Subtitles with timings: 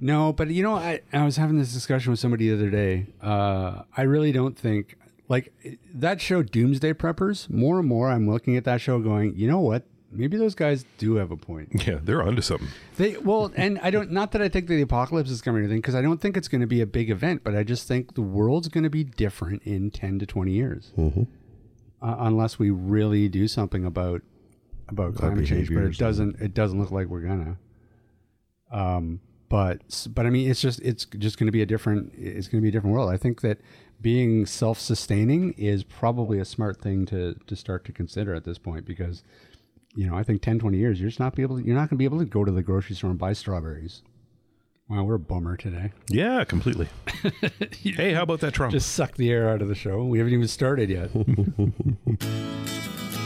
[0.00, 3.06] No, but you know, I, I was having this discussion with somebody the other day.
[3.22, 4.96] Uh, I really don't think
[5.28, 5.52] like
[5.94, 7.48] that show Doomsday Preppers.
[7.50, 9.84] More and more, I'm looking at that show, going, you know what?
[10.12, 11.68] Maybe those guys do have a point.
[11.86, 12.68] Yeah, they're onto something.
[12.96, 14.10] They well, and I don't.
[14.10, 16.36] Not that I think that the apocalypse is coming or anything, because I don't think
[16.36, 17.42] it's going to be a big event.
[17.44, 20.92] But I just think the world's going to be different in ten to twenty years,
[20.96, 21.22] uh,
[22.00, 24.22] unless we really do something about
[24.88, 25.68] about climate change.
[25.72, 26.40] But it doesn't.
[26.40, 27.56] It doesn't look like we're gonna.
[28.70, 32.12] Um, but but I mean, it's just it's just going to be a different.
[32.16, 33.10] It's going to be a different world.
[33.10, 33.58] I think that
[34.00, 38.84] being self-sustaining is probably a smart thing to to start to consider at this point
[38.84, 39.22] because
[39.96, 41.88] you know, I think 10, 20 years, you're just not be able to, you're not
[41.88, 44.02] going to be able to go to the grocery store and buy strawberries.
[44.88, 45.92] Wow, we're a bummer today.
[46.08, 46.88] Yeah, completely.
[47.82, 48.72] hey, how about that Trump?
[48.72, 50.04] Just suck the air out of the show.
[50.04, 51.10] We haven't even started yet.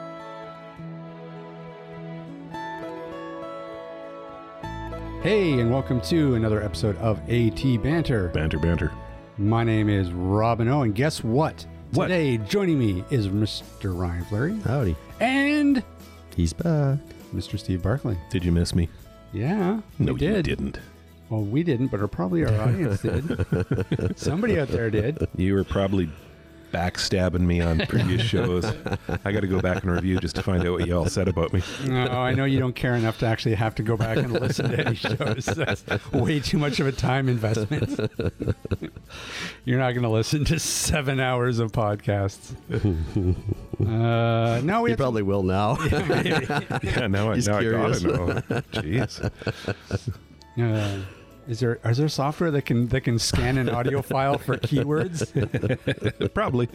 [5.21, 8.29] Hey, and welcome to another episode of AT Banter.
[8.29, 8.91] banter, banter.
[9.37, 11.65] My name is Rob Minot, and guess what?
[11.91, 12.07] What?
[12.07, 13.97] Today, joining me is Mr.
[13.97, 14.95] Ryan Fleury Howdy.
[15.19, 15.83] and
[16.35, 16.99] He's back.
[17.33, 17.59] Mr.
[17.59, 18.17] Steve Barclay.
[18.29, 18.89] Did you miss me?
[19.33, 20.47] Yeah, No, we did.
[20.47, 20.79] you didn't.
[21.29, 24.13] Well, we didn't, but probably our audience did.
[24.17, 25.27] Somebody out there did.
[25.37, 26.09] You were probably
[26.71, 28.65] backstabbing me on previous shows.
[29.25, 31.53] I got to go back and review just to find out what y'all said about
[31.53, 31.61] me.
[31.85, 34.71] No, I know you don't care enough to actually have to go back and listen
[34.71, 35.45] to any shows.
[35.45, 37.99] That's way too much of a time investment.
[39.65, 42.55] You're not going to listen to seven hours of podcasts.
[43.79, 45.77] Uh, no, we He had probably will now.
[46.83, 48.27] Yeah, now, I, He's now I gotta know.
[48.73, 49.31] Jeez.
[50.57, 51.01] uh,
[51.47, 55.23] is there is there software that can that can scan an audio file for keywords?
[56.33, 56.69] Probably.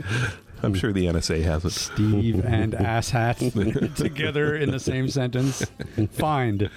[0.63, 1.71] I'm sure the NSA has it.
[1.71, 5.65] Steve and asshat together in the same sentence.
[6.13, 6.71] Find.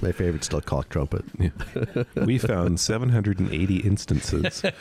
[0.00, 1.24] My favorite's still cock trumpet.
[2.16, 4.62] We found 780 instances.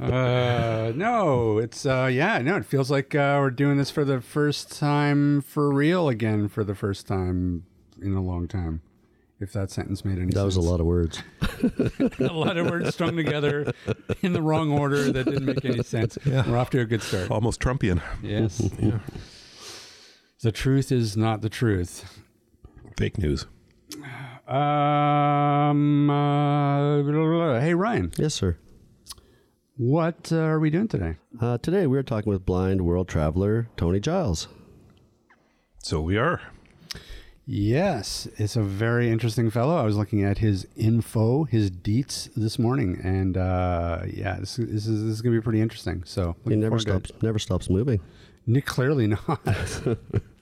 [0.00, 2.56] Uh, no, it's uh, yeah, no.
[2.56, 6.62] It feels like uh, we're doing this for the first time for real again for
[6.64, 7.64] the first time
[8.02, 8.82] in a long time.
[9.40, 11.22] If that sentence made any sense That was a lot of words.
[12.20, 13.72] a lot of words strung together
[14.22, 16.18] in the wrong order that didn't make any sense.
[16.24, 17.30] We're off to a good start.
[17.30, 18.00] Almost Trumpian.
[18.22, 18.98] Yes, Yeah.
[20.44, 22.20] The truth is not the truth.
[22.98, 23.46] Fake news.
[24.46, 26.10] Um.
[26.10, 27.60] Uh, blah, blah, blah.
[27.60, 28.58] Hey Ryan, Yes, sir.
[29.78, 31.16] what uh, are we doing today?
[31.40, 34.48] Uh, today we're talking with blind world traveler Tony Giles.
[35.78, 36.42] So we are.
[37.46, 39.76] Yes, it's a very interesting fellow.
[39.78, 44.86] I was looking at his info, his deets this morning, and uh, yeah, this, this
[44.86, 46.02] is this is gonna be pretty interesting.
[46.04, 47.22] So He never forward to stops.
[47.22, 48.00] Never stops moving.
[48.46, 48.66] it.
[48.66, 49.40] Clearly not.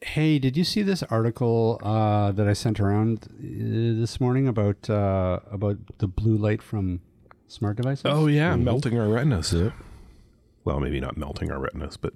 [0.00, 4.88] hey, did you see this article uh, that I sent around uh, this morning about
[4.90, 7.00] uh, about the blue light from
[7.48, 8.02] smart devices?
[8.06, 8.54] Oh, yeah.
[8.56, 9.54] Melting our retinas.
[10.64, 12.12] Well, maybe not melting our retinas, but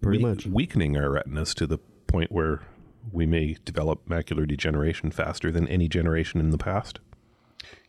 [0.00, 0.46] Pretty we- much.
[0.46, 2.60] weakening our retinas to the point where
[3.12, 7.00] we may develop macular degeneration faster than any generation in the past.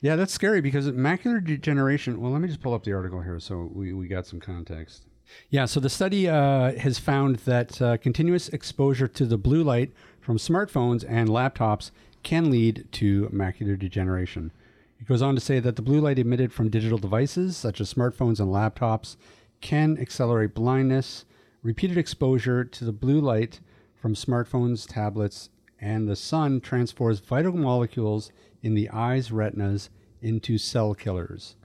[0.02, 2.20] Yeah, that's scary because macular degeneration.
[2.22, 5.06] Well, let me just pull up the article here so we, we got some context.
[5.50, 9.92] Yeah, so the study uh, has found that uh, continuous exposure to the blue light
[10.20, 11.92] from smartphones and laptops
[12.24, 14.52] can lead to macular degeneration.
[15.00, 17.94] It goes on to say that the blue light emitted from digital devices, such as
[17.94, 19.18] smartphones and laptops,
[19.62, 21.26] can accelerate blindness.
[21.62, 23.60] Repeated exposure to the blue light
[23.96, 25.50] from smartphones, tablets,
[25.80, 28.32] and the sun transforms vital molecules
[28.64, 29.90] in the eye's retinas
[30.22, 31.56] into cell killers.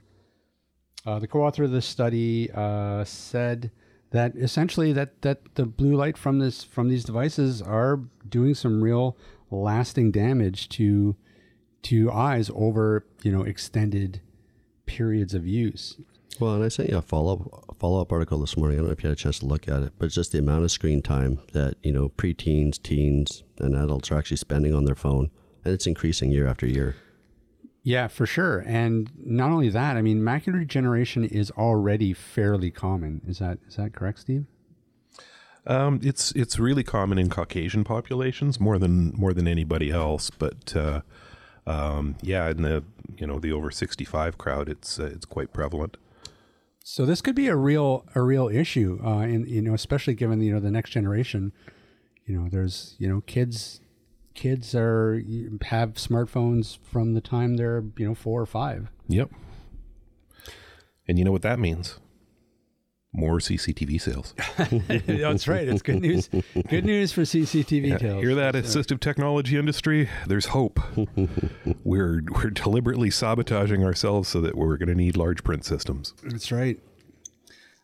[1.05, 3.71] Uh, the co-author of this study uh, said
[4.11, 8.83] that essentially that, that the blue light from this from these devices are doing some
[8.83, 9.17] real
[9.49, 11.15] lasting damage to
[11.83, 14.21] to eyes over you know extended
[14.85, 15.97] periods of use.
[16.39, 18.77] Well, and I sent you a follow up follow up article this morning.
[18.77, 20.31] I don't know if you had a chance to look at it, but it's just
[20.31, 24.75] the amount of screen time that you know preteens, teens, and adults are actually spending
[24.75, 25.31] on their phone,
[25.65, 26.95] and it's increasing year after year.
[27.83, 28.63] Yeah, for sure.
[28.67, 33.21] And not only that, I mean, macular degeneration is already fairly common.
[33.27, 34.45] Is that is that correct, Steve?
[35.65, 40.75] Um, it's it's really common in Caucasian populations more than more than anybody else, but
[40.75, 41.01] uh,
[41.65, 42.83] um, yeah, in the
[43.17, 45.97] you know the over sixty five crowd, it's uh, it's quite prevalent.
[46.83, 50.41] So this could be a real a real issue, uh, and you know, especially given
[50.41, 51.51] you know the next generation.
[52.25, 53.81] You know, there's you know kids
[54.33, 55.21] kids are
[55.63, 58.89] have smartphones from the time they're you know four or five.
[59.07, 59.31] Yep.
[61.07, 61.99] And you know what that means?
[63.13, 64.33] More CCTV sales.
[65.05, 65.67] That's right.
[65.67, 66.29] It's good news.
[66.69, 68.23] Good news for CCTV Yeah, tales.
[68.23, 70.07] hear that, assistive technology industry?
[70.27, 70.79] There's hope.
[71.83, 76.13] we're we're deliberately sabotaging ourselves so that we're going to need large print systems.
[76.23, 76.79] That's right.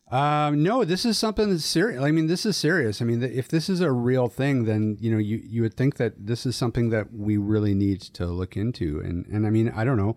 [0.10, 2.02] Um, no, this is something that's serious.
[2.02, 3.02] I mean, this is serious.
[3.02, 5.98] I mean, if this is a real thing, then you know, you you would think
[5.98, 9.02] that this is something that we really need to look into.
[9.02, 10.16] And and I mean, I don't know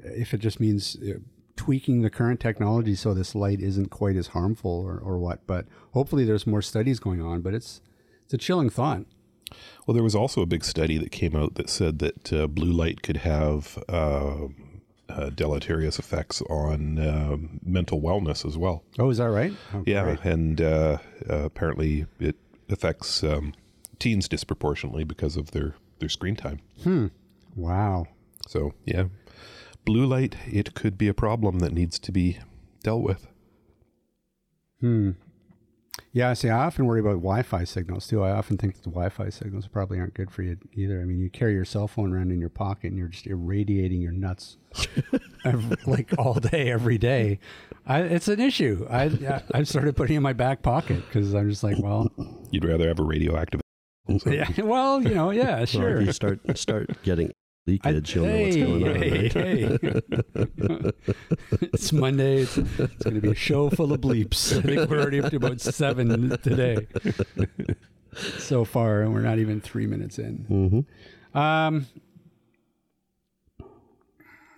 [0.00, 1.18] if it just means uh,
[1.54, 5.46] tweaking the current technology so this light isn't quite as harmful or, or what.
[5.46, 7.40] But hopefully, there's more studies going on.
[7.40, 7.80] But it's
[8.24, 9.04] it's a chilling thought.
[9.86, 12.72] Well, there was also a big study that came out that said that uh, blue
[12.72, 14.48] light could have uh,
[15.08, 18.84] uh, deleterious effects on uh, mental wellness as well.
[18.98, 19.52] Oh, is that right?
[19.74, 20.20] Oh, Yeah, great.
[20.24, 22.36] and uh, uh, apparently it
[22.68, 23.54] affects um,
[23.98, 26.60] teens disproportionately because of their their screen time.
[26.84, 27.06] Hmm.
[27.56, 28.06] Wow.
[28.46, 29.04] So yeah,
[29.84, 32.38] blue light it could be a problem that needs to be
[32.82, 33.26] dealt with.
[36.12, 38.22] Yeah, see, I often worry about Wi-Fi signals too.
[38.22, 41.00] I often think that the Wi-Fi signals probably aren't good for you either.
[41.00, 44.00] I mean, you carry your cell phone around in your pocket and you're just irradiating
[44.00, 44.56] your nuts
[45.44, 47.38] ev- like all day, every day.
[47.86, 48.86] I, it's an issue.
[48.90, 52.10] I, I I've started putting it in my back pocket because I'm just like, well,
[52.50, 53.60] You'd rather have a radioactive.
[54.26, 56.00] yeah, well, you know, yeah, Well, sure.
[56.00, 57.30] if you start start getting
[57.84, 58.94] I- leakage, you'll know what's going on.
[58.96, 59.32] hey, right?
[59.32, 60.92] hey.
[61.72, 62.42] it's Monday.
[62.42, 64.56] It's, it's going to be a show full of bleeps.
[64.58, 66.86] I think we're already up to about seven today
[68.38, 70.84] so far, and we're not even three minutes in.
[71.34, 71.38] Mhm.
[71.38, 71.86] Um,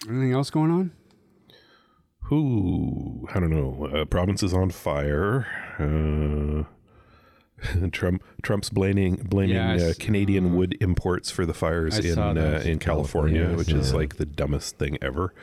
[0.08, 0.92] anything else going on?
[2.24, 3.86] Who I don't know.
[3.92, 5.46] Uh, province is on fire.
[5.78, 6.62] Uh,
[7.92, 12.18] Trump Trump's blaming blaming Yeah, uh, s- Canadian wood imports for the fires I in
[12.18, 15.34] uh, in California, California, which is like the dumbest thing ever.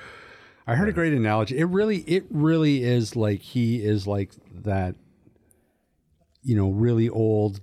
[0.65, 1.57] I heard a great analogy.
[1.57, 4.31] It really, it really is like he is like
[4.63, 4.95] that,
[6.43, 7.61] you know, really old,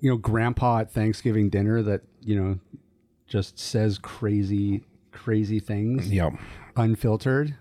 [0.00, 2.58] you know, grandpa at Thanksgiving dinner that you know
[3.26, 6.30] just says crazy, crazy things Yeah.
[6.76, 7.56] unfiltered.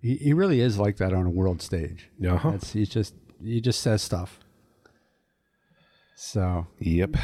[0.00, 2.08] He, he really is like that on a world stage.
[2.26, 2.58] Uh-huh.
[2.72, 4.40] He's just he just says stuff.
[6.18, 7.16] So Yep.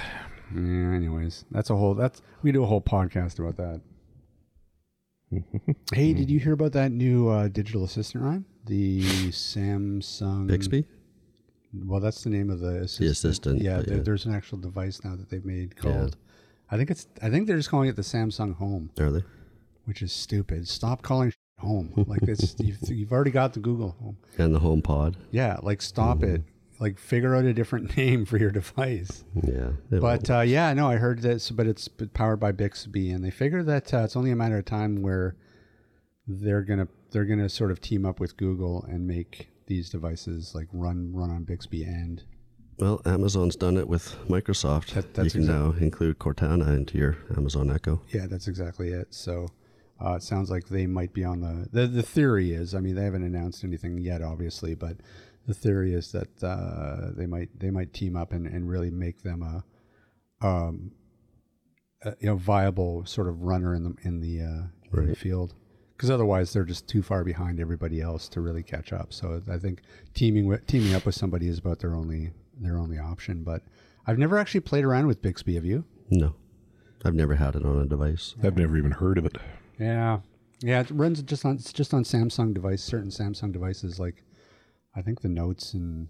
[0.55, 0.61] yeah,
[0.95, 3.81] anyways, that's a whole that's we do a whole podcast about that.
[5.95, 8.45] hey, did you hear about that new uh, digital assistant, Ryan?
[8.67, 10.85] The Samsung Bixby?
[11.87, 13.11] Well, that's the name of the assistant.
[13.11, 14.03] assistant, Yeah, there- yeah.
[14.03, 15.81] there's an actual device now that they've made Yeah.
[15.93, 16.17] called.
[16.71, 17.07] I think it's.
[17.23, 19.23] I think they're just calling it the Samsung Home, Are they?
[19.87, 20.69] which is stupid.
[20.69, 21.93] Stop calling home.
[22.07, 24.17] Like it's you've, you've already got the Google Home.
[24.39, 25.17] And the home pod?
[25.31, 26.43] Yeah, like stop it.
[26.83, 29.23] Like figure out a different name for your device.
[29.43, 29.71] Yeah.
[29.89, 33.63] But uh, yeah, no, I heard this, but it's powered by Bixby, and they figure
[33.63, 35.37] that uh, it's only a matter of time where
[36.27, 40.67] they're gonna they're gonna sort of team up with Google and make these devices like
[40.73, 42.23] run run on Bixby and
[42.79, 44.95] Well, Amazon's done it with Microsoft.
[44.95, 48.03] That- that's you can now include Cortana into your Amazon Echo.
[48.09, 49.15] yeah, that's exactly it.
[49.15, 49.47] So
[50.05, 52.95] uh, it sounds like they might be on the, the the theory is I mean
[52.97, 54.97] they haven't announced anything yet, obviously, but
[55.47, 59.23] the theory is that uh, they might they might team up and, and really make
[59.23, 60.93] them a um
[62.05, 65.55] a, you know viable sort of runner in the in the uh, in the field
[65.97, 69.13] because otherwise they're just too far behind everybody else to really catch up.
[69.13, 69.83] So I think
[70.15, 73.45] teaming with teaming up with somebody is about their only their only option.
[73.45, 73.63] But
[74.07, 75.55] I've never actually played around with Bixby.
[75.55, 75.85] Have you?
[76.11, 76.35] No.
[77.05, 78.35] I've never had it on a device.
[78.43, 79.37] I've never even heard of it.
[79.79, 80.21] Yeah,
[80.61, 80.81] yeah.
[80.81, 82.83] It runs just on it's just on Samsung device.
[82.83, 84.25] Certain Samsung devices, like
[84.95, 86.09] I think the Notes and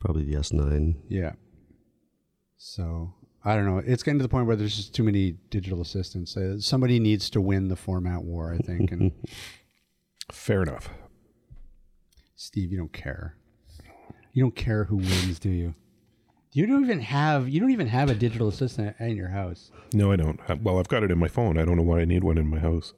[0.00, 0.96] Probably the S9.
[1.08, 1.32] yeah.
[2.56, 3.78] So I don't know.
[3.78, 6.36] It's getting to the point where there's just too many digital assistants.
[6.36, 8.90] Uh, somebody needs to win the format war, I think.
[8.92, 9.12] And
[10.32, 10.88] Fair enough.
[12.36, 13.36] Steve, you don't care.
[14.32, 15.74] You don't care who wins, do you?
[16.52, 20.12] You don't even have you don't even have a digital assistant in your house No,
[20.12, 20.38] I don't.
[20.48, 21.58] Uh, Well, I've got it in my phone.
[21.58, 22.92] I don't know why I need one in my house.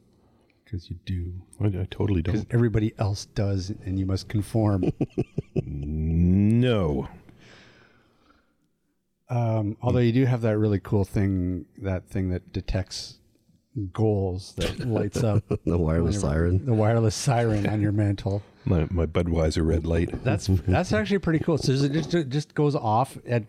[0.66, 1.32] Because you do.
[1.60, 2.34] I, I totally don't.
[2.34, 4.92] Because everybody else does, and you must conform.
[5.64, 7.08] No.
[9.28, 13.18] Um, although you do have that really cool thing, that thing that detects
[13.92, 16.66] goals that lights up The wireless whenever- siren.
[16.66, 18.42] the wireless siren on your mantle.
[18.64, 20.22] My, my Budweiser red light.
[20.24, 21.58] That's that's actually pretty cool.
[21.58, 23.44] So it just it just goes off at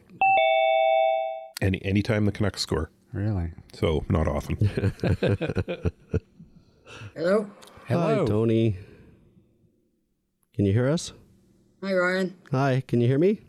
[1.62, 2.90] Any anytime the Canucks score.
[3.14, 3.52] really.
[3.74, 4.58] So not often.
[7.16, 7.50] Hello.
[7.88, 8.20] Hello.
[8.22, 8.78] Hi, Tony.
[10.56, 11.14] Can you hear us?
[11.84, 12.36] Hi, Ryan.
[12.52, 13.40] Hi, can you hear me?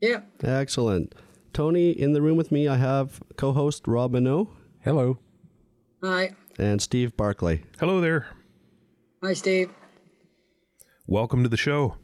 [0.00, 0.20] Yeah.
[0.42, 1.14] Excellent.
[1.52, 4.48] Tony, in the room with me, I have co host Rob Minot
[4.82, 5.18] Hello.
[6.02, 6.34] Hi.
[6.58, 7.62] and Steve Barclay.
[7.78, 8.26] Hello there.
[9.22, 9.70] Hi, Steve.
[11.06, 11.96] Welcome to the show.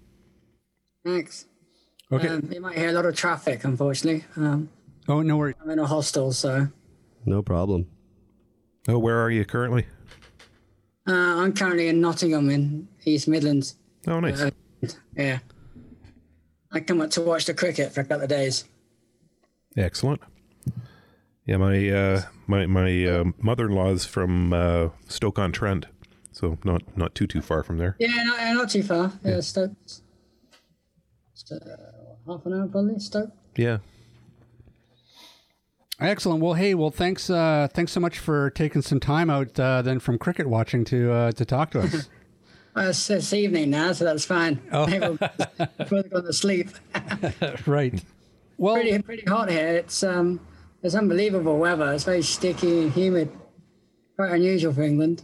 [1.05, 1.47] Thanks.
[2.11, 2.29] Okay.
[2.29, 4.25] Um, you might hear a lot of traffic, unfortunately.
[4.37, 4.69] Um,
[5.09, 5.57] oh no worries.
[5.63, 6.69] I'm in a hostel, so
[7.27, 7.87] No problem.
[8.89, 9.87] Oh, where are you currently?
[11.09, 13.77] Uh, I'm currently in Nottingham in East Midlands.
[14.07, 14.41] Oh, nice.
[14.41, 14.51] Uh,
[15.17, 15.39] yeah.
[16.73, 18.65] I come up to watch the cricket for a couple of days.
[19.77, 20.21] Excellent.
[21.45, 25.87] Yeah, my uh, my my uh, mother-in-law's from uh, Stoke on Trent,
[26.31, 27.97] so not not too too far from there.
[27.99, 29.13] Yeah, not, uh, not too far.
[29.25, 29.73] Yeah, Stoke.
[31.35, 31.59] Sto-
[32.27, 33.33] half an hour probably, Stoke.
[33.57, 33.79] Yeah.
[36.01, 36.41] Excellent.
[36.43, 40.01] Well, hey, well, thanks, uh, thanks so much for taking some time out uh, then
[40.01, 42.09] from cricket watching to uh, to talk to us.
[42.75, 44.59] Well, it's, it's evening now, so that's fine.
[44.73, 44.87] Oh.
[45.77, 46.71] Before they go to sleep.
[47.67, 48.03] right.
[48.57, 49.69] Well, pretty pretty hot here.
[49.77, 50.41] It's um
[50.83, 51.93] it's unbelievable weather.
[51.93, 53.31] It's very sticky and humid.
[54.17, 55.23] Quite unusual for England.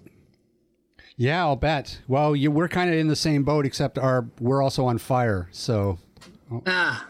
[1.16, 2.00] yeah, I'll bet.
[2.06, 5.48] Well, you, we're kind of in the same boat, except our we're also on fire.
[5.50, 5.98] So
[6.66, 7.07] Ah,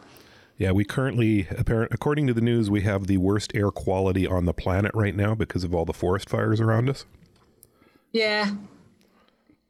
[0.58, 4.44] Yeah, we currently, apparent, according to the news, we have the worst air quality on
[4.44, 7.04] the planet right now because of all the forest fires around us.
[8.12, 8.50] yeah.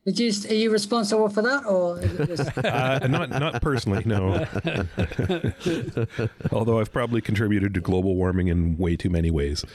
[0.06, 4.46] Did you are you responsible for that, or just, Uh, not not personally, no.
[6.52, 9.66] Although I've probably contributed to global warming in way too many ways.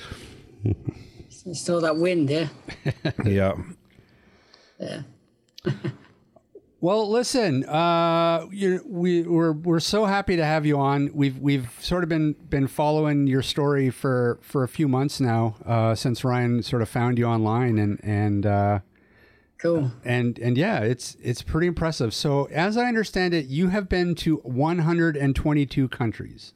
[1.51, 2.31] still that wind?
[2.31, 2.47] Yeah.
[3.23, 3.53] Yeah.
[4.79, 5.01] Yeah.
[6.83, 11.11] Well, listen, uh, you we we're we're so happy to have you on.
[11.13, 15.55] We've we've sort of been been following your story for for a few months now,
[15.65, 18.79] uh, since Ryan sort of found you online, and and uh,
[19.59, 19.93] Cool.
[20.03, 22.13] and and yeah, it's it's pretty impressive.
[22.13, 26.53] So, as I understand it, you have been to 122 countries.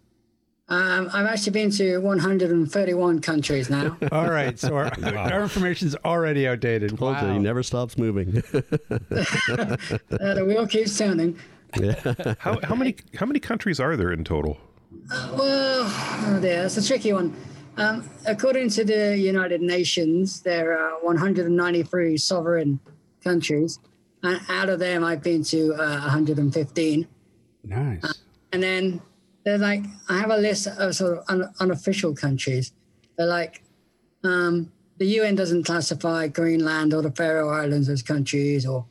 [0.69, 3.97] Um, I've actually been to 131 countries now.
[4.11, 6.97] All right, so our, our information's already outdated.
[6.97, 7.33] Told you, Wow.
[7.33, 8.43] he never stops moving.
[8.53, 8.61] uh,
[10.09, 11.39] the wheel keeps turning.
[12.39, 14.57] How, how many how many countries are there in total?
[15.09, 17.35] Well, oh dear, that's a tricky one.
[17.77, 22.79] Um, according to the United Nations, there are 193 sovereign
[23.23, 23.79] countries,
[24.23, 27.07] and out of them, I've been to uh, 115.
[27.65, 28.23] Nice.
[28.53, 29.01] And then
[29.47, 32.73] they're like, I have a list of sort of un- unofficial countries.
[33.17, 33.63] They're like,
[34.25, 38.85] um, the UN doesn't classify Greenland or the Faroe Islands as countries, or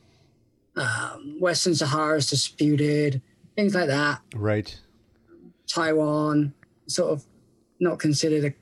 [0.76, 3.20] um, Western Sahara is disputed,
[3.54, 4.22] things like that.
[4.34, 4.74] Right.
[5.66, 6.54] Taiwan,
[6.86, 7.26] sort of
[7.78, 8.54] not considered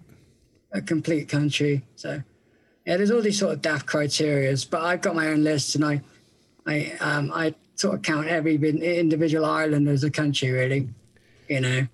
[0.73, 1.85] a, a complete country.
[1.95, 2.25] So,
[2.85, 4.69] yeah, there's all these sort of daft criterias.
[4.69, 6.01] But I've got my own list, and I,
[6.67, 10.89] I, um, I sort of count every individual island as a country, really.
[11.49, 11.87] You know,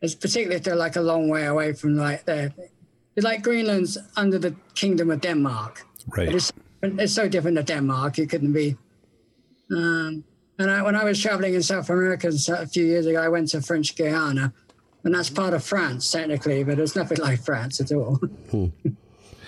[0.00, 2.52] it's particularly if they're like a long way away from like the,
[3.16, 5.86] like Greenland's under the Kingdom of Denmark.
[6.16, 6.34] Right.
[6.34, 8.18] It's, it's so different to Denmark.
[8.18, 8.76] It couldn't be.
[9.70, 10.24] Um,
[10.58, 13.48] and I, when I was traveling in South America a few years ago, I went
[13.48, 14.52] to French Guiana,
[15.04, 18.20] and that's part of France technically, but it's nothing like France at all.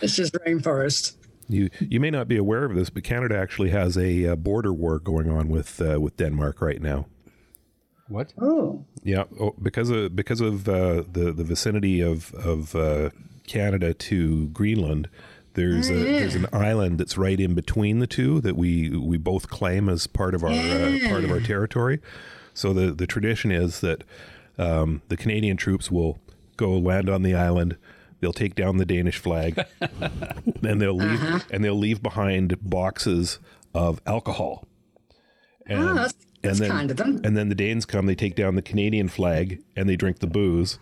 [0.01, 1.17] it's just rainforest.
[1.49, 4.73] You you may not be aware of this, but Canada actually has a uh, border
[4.73, 7.07] war going on with uh, with Denmark right now.
[8.09, 8.33] What?
[8.41, 13.11] Oh, Yeah, oh, because of because of uh, the the vicinity of of uh,
[13.47, 15.09] Canada to Greenland,
[15.55, 19.49] there's a there's an island that's right in between the two that we we both
[19.49, 22.01] claim as part of our uh, part of our territory.
[22.55, 24.05] So the the tradition is that
[24.59, 26.19] um, the Canadian troops will
[26.57, 27.77] go land on the island.
[28.21, 29.59] They'll take down the Danish flag,
[30.63, 33.39] and they'll leave and they'll leave behind boxes
[33.75, 34.67] of alcohol.
[35.67, 37.21] And, Oh, that's- that's then, kind of them.
[37.25, 40.27] And then the Danes come, they take down the Canadian flag, and they drink the
[40.27, 40.79] booze,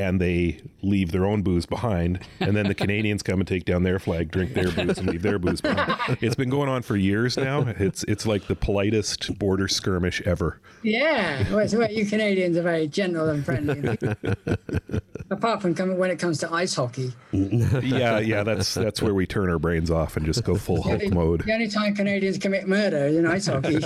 [0.00, 2.20] and they leave their own booze behind.
[2.40, 5.22] And then the Canadians come and take down their flag, drink their booze, and leave
[5.22, 6.18] their booze behind.
[6.20, 7.60] It's been going on for years now.
[7.78, 10.60] It's it's like the politest border skirmish ever.
[10.82, 11.48] yeah.
[11.50, 13.98] Well, it's where you Canadians are very gentle and friendly.
[15.30, 17.12] Apart from coming when it comes to ice hockey.
[17.32, 21.00] Yeah, yeah, that's that's where we turn our brains off and just go full Hulk
[21.00, 21.42] The- mode.
[21.44, 23.78] The only time Canadians commit murder is in ice hockey.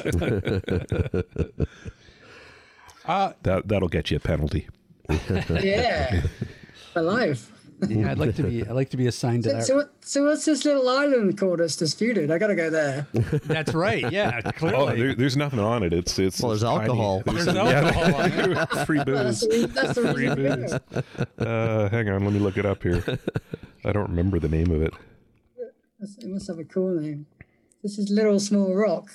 [3.07, 4.69] That that'll get you a penalty.
[5.63, 6.23] yeah,
[6.93, 7.51] for life.
[7.89, 8.63] Yeah, I'd like to be.
[8.63, 9.65] I'd like to be assigned to So, that.
[9.67, 12.31] so, so what's this little island called that's disputed?
[12.31, 13.07] I gotta go there.
[13.13, 14.11] That's right.
[14.11, 14.97] Yeah, Oh, clearly.
[15.03, 15.93] there, there's nothing on it.
[15.93, 16.81] It's it's Well, there's tiny.
[16.83, 17.23] alcohol.
[17.27, 18.69] There's alcohol on it.
[18.87, 19.63] free That's booze.
[19.63, 20.73] the, that's the Free booze.
[21.47, 23.03] Uh, hang on, let me look it up here.
[23.85, 24.95] I don't remember the name of it.
[25.59, 27.27] It must have a cool name.
[27.83, 29.11] This is Little Small Rock.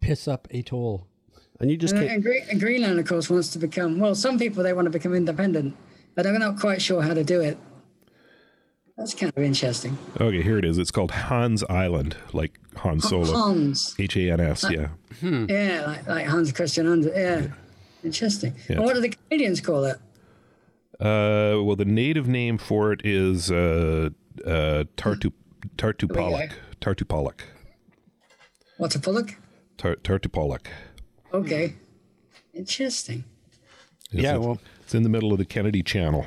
[0.00, 1.06] Piss up atoll.
[1.60, 2.12] And you just And, can't.
[2.14, 4.90] and, Gre- and Greenland, of course, wants to become, well, some people, they want to
[4.90, 5.76] become independent,
[6.14, 7.56] but they're not quite sure how to do it.
[8.96, 9.96] That's kind of interesting.
[10.20, 10.76] Okay, here it is.
[10.78, 13.32] It's called Hans Island, like Han Solo.
[13.32, 13.94] Hans.
[13.98, 14.64] H A N S.
[14.70, 14.88] Yeah.
[15.22, 17.12] Yeah, like, like Hans Christian Andersen.
[17.16, 17.46] Yeah.
[18.04, 18.54] Interesting.
[18.68, 18.76] Yeah.
[18.76, 19.96] And what do the Canadians call it?
[21.00, 24.10] Uh, well, the native name for it is uh,
[24.44, 25.32] uh, Tartu
[25.78, 26.52] Tartupaluk.
[26.80, 27.40] Tartupaluk.
[28.76, 29.34] What's a pullock?
[29.78, 30.66] Tar- Tartupaluk.
[31.32, 31.74] Okay.
[32.54, 33.24] Interesting.
[34.12, 36.26] It's- Yeah, it's- well- it's in the middle of the Kennedy Channel.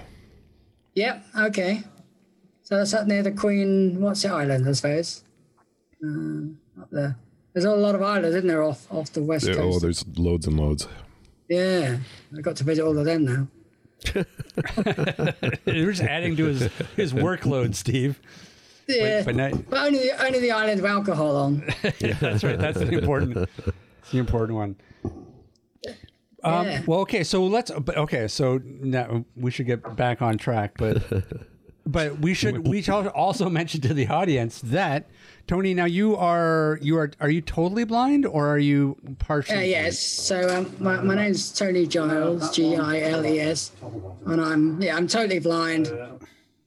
[0.96, 1.24] Yep.
[1.40, 1.84] Okay.
[2.64, 4.00] So that's up near the Queen.
[4.02, 4.68] What's it island?
[4.68, 5.24] I suppose.
[6.02, 7.16] Um, up there.
[7.54, 10.48] There's a lot of islands, isn't there, off off the west There- oh, there's loads
[10.48, 10.88] and loads.
[11.48, 11.98] yeah,
[12.36, 13.48] I got to visit all of them now.
[15.66, 18.20] You're just adding to his his workload, Steve.
[18.88, 21.64] Yeah, But now, but only the, only the islands with alcohol on.
[22.00, 22.58] yeah, that's right.
[22.60, 23.50] That's important.
[24.12, 24.76] The important one.
[26.44, 26.82] Um, Yeah.
[26.86, 27.24] Well, okay.
[27.24, 27.72] So let's.
[27.72, 28.28] but Okay.
[28.28, 31.02] So now we should get back on track, but
[31.88, 35.10] but we should we shall also mention to the audience that
[35.48, 35.74] Tony.
[35.74, 39.58] Now you are you are are you totally blind or are you partially?
[39.58, 40.00] Uh, yes.
[40.00, 43.72] So um, my, my name's Tony Giles, G I L E S,
[44.28, 45.92] and I'm yeah I'm totally blind.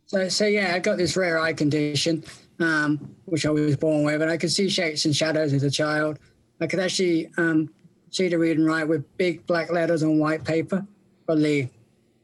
[0.06, 2.24] So so yeah, I got this rare eye condition,
[2.58, 5.70] um, which I was born with, and I could see shapes and shadows as a
[5.70, 6.18] child.
[6.60, 7.70] I could actually um,
[8.10, 10.86] see to read and write with big black letters on white paper,
[11.26, 11.70] probably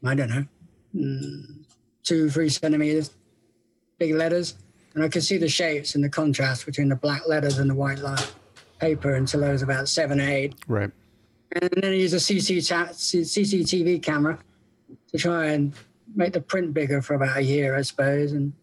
[0.03, 0.45] I don't know,
[0.95, 1.65] mm,
[2.03, 3.11] two three centimeters,
[3.97, 4.55] big letters,
[4.93, 7.75] and I could see the shapes and the contrast between the black letters and the
[7.75, 8.19] white line
[8.79, 10.55] paper until I was about seven or eight.
[10.67, 10.91] Right.
[11.53, 14.37] And then I used a CC ta- C- CCTV camera
[15.11, 15.73] to try and
[16.15, 18.33] make the print bigger for about a year, I suppose.
[18.33, 18.53] And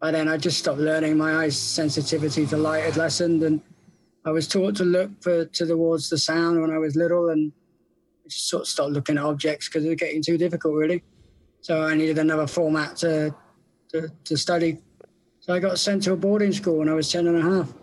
[0.00, 1.16] by then I just stopped learning.
[1.16, 3.60] My eyes sensitivity to light had lessened, and
[4.24, 7.52] I was taught to look for to towards the sound when I was little, and
[8.24, 11.02] I just sort of stopped looking at objects because it was getting too difficult, really.
[11.60, 13.34] So I needed another format to,
[13.90, 14.78] to to study.
[15.40, 17.74] So I got sent to a boarding school when I was 10 and a half,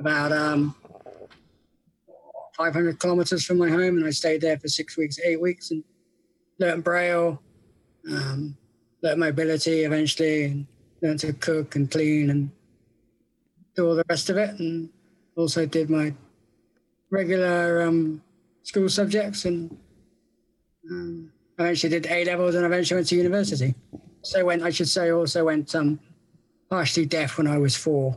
[0.00, 0.74] about um,
[2.56, 5.84] 500 kilometers from my home, and I stayed there for six weeks, eight weeks, and
[6.58, 7.40] learned Braille,
[8.10, 8.56] um,
[9.02, 10.66] learned mobility eventually, and
[11.00, 12.50] learned to cook and clean and
[13.76, 14.90] do all the rest of it, and
[15.40, 16.14] also did my
[17.10, 18.22] regular um,
[18.62, 19.76] school subjects, and
[20.90, 23.74] um, eventually did A levels, and eventually went to university.
[24.22, 25.98] So went, I should say, also went um,
[26.68, 28.16] partially deaf when I was four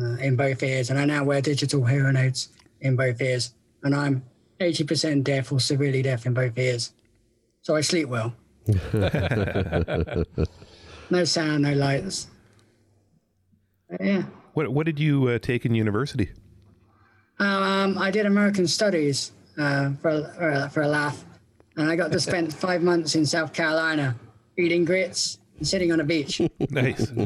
[0.00, 2.48] uh, in both ears, and I now wear digital hearing aids
[2.80, 4.24] in both ears, and I'm
[4.60, 6.92] 80% deaf or severely deaf in both ears.
[7.62, 8.34] So I sleep well.
[11.10, 12.28] no sound, no lights.
[13.88, 14.22] But yeah.
[14.54, 16.30] What What did you uh, take in university?
[17.38, 21.24] Um, I did American Studies uh, for, a- for, a, for a laugh,
[21.76, 24.16] and I got to spend five months in South Carolina
[24.56, 26.40] eating grits and sitting on a beach.
[26.70, 27.10] Nice.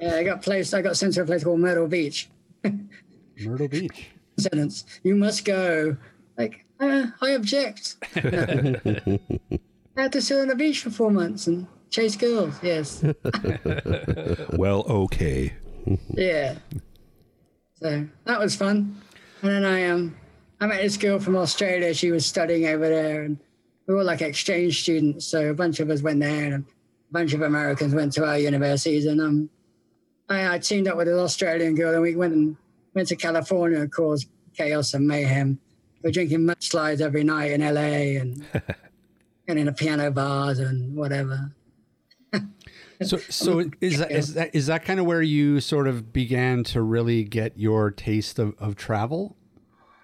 [0.00, 0.74] yeah, I got placed.
[0.74, 2.28] I got sent to a place called Myrtle Beach.
[3.40, 4.08] Myrtle Beach.
[4.38, 4.84] sentence.
[5.04, 5.96] You must go.
[6.36, 7.96] Like, uh, I object.
[8.16, 12.54] I had to sit on the beach for four months and chase girls.
[12.62, 13.04] Yes.
[14.54, 15.52] well, okay.
[16.14, 16.56] Yeah.
[17.74, 19.00] So that was fun.
[19.42, 20.16] And then I um
[20.60, 21.94] I met this girl from Australia.
[21.94, 23.38] She was studying over there, and
[23.86, 25.26] we were like exchange students.
[25.26, 26.64] So a bunch of us went there, and a
[27.12, 29.06] bunch of Americans went to our universities.
[29.06, 29.50] And um,
[30.28, 32.56] I, I teamed up with an Australian girl, and we went and
[32.94, 35.58] went to California and caused chaos and mayhem.
[36.02, 38.44] We're drinking mudslides every night in LA and
[39.48, 41.52] and in the piano bars and whatever.
[43.02, 46.64] So, so is that is that is that kind of where you sort of began
[46.64, 49.36] to really get your taste of, of travel?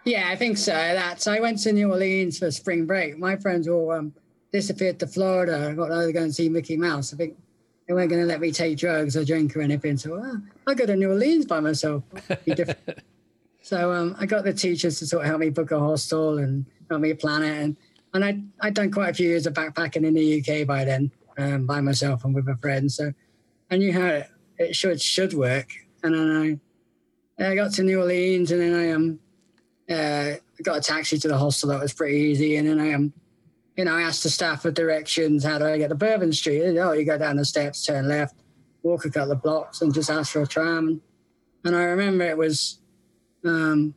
[0.05, 0.73] Yeah, I think so.
[0.73, 3.19] That's I went to New Orleans for spring break.
[3.19, 4.15] My friends all um,
[4.53, 5.69] disappeared to Florida.
[5.71, 7.13] I got to go and see Mickey Mouse.
[7.13, 7.37] I think
[7.89, 9.97] they weren't going to let me take drugs or drink or anything.
[9.97, 12.05] So uh, I go to New Orleans by myself.
[13.67, 16.65] So um, I got the teachers to sort of help me book a hostel and
[16.89, 17.65] help me plan it.
[17.65, 17.77] And
[18.15, 21.11] and I I'd done quite a few years of backpacking in the UK by then,
[21.39, 22.91] um, by myself and with a friend.
[22.91, 23.13] So
[23.71, 25.71] I knew how it, it should should work.
[26.03, 26.61] And then
[27.39, 29.21] I I got to New Orleans and then I um
[29.89, 31.69] uh, got a taxi to the hostel.
[31.69, 32.57] That was pretty easy.
[32.57, 33.13] And then I um,
[33.77, 35.45] you know, I asked the staff for directions.
[35.45, 36.79] How do I get to Bourbon Street?
[36.79, 38.35] Oh, you go down the steps, turn left,
[38.83, 41.03] walk a couple of blocks, and just ask for a tram.
[41.65, 42.79] And I remember it was,
[43.45, 43.95] um,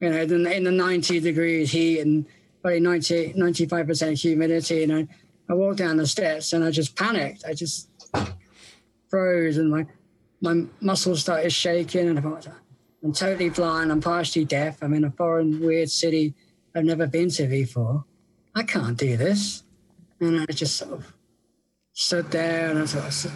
[0.00, 2.26] you know, in, the 90 degrees heat and
[2.62, 4.82] probably 90, 95% humidity.
[4.82, 5.08] And I,
[5.50, 7.44] I walked down the steps and I just panicked.
[7.44, 7.88] I just
[9.08, 9.84] froze and my,
[10.40, 12.08] my muscles started shaking.
[12.08, 12.46] And I thought,
[13.02, 13.90] I'm totally blind.
[13.90, 14.80] I'm partially deaf.
[14.80, 16.34] I'm in a foreign, weird city
[16.74, 18.04] I've never been to before.
[18.54, 19.64] I can't do this.
[20.20, 21.12] And I just sort of
[21.94, 23.32] stood there and I sort of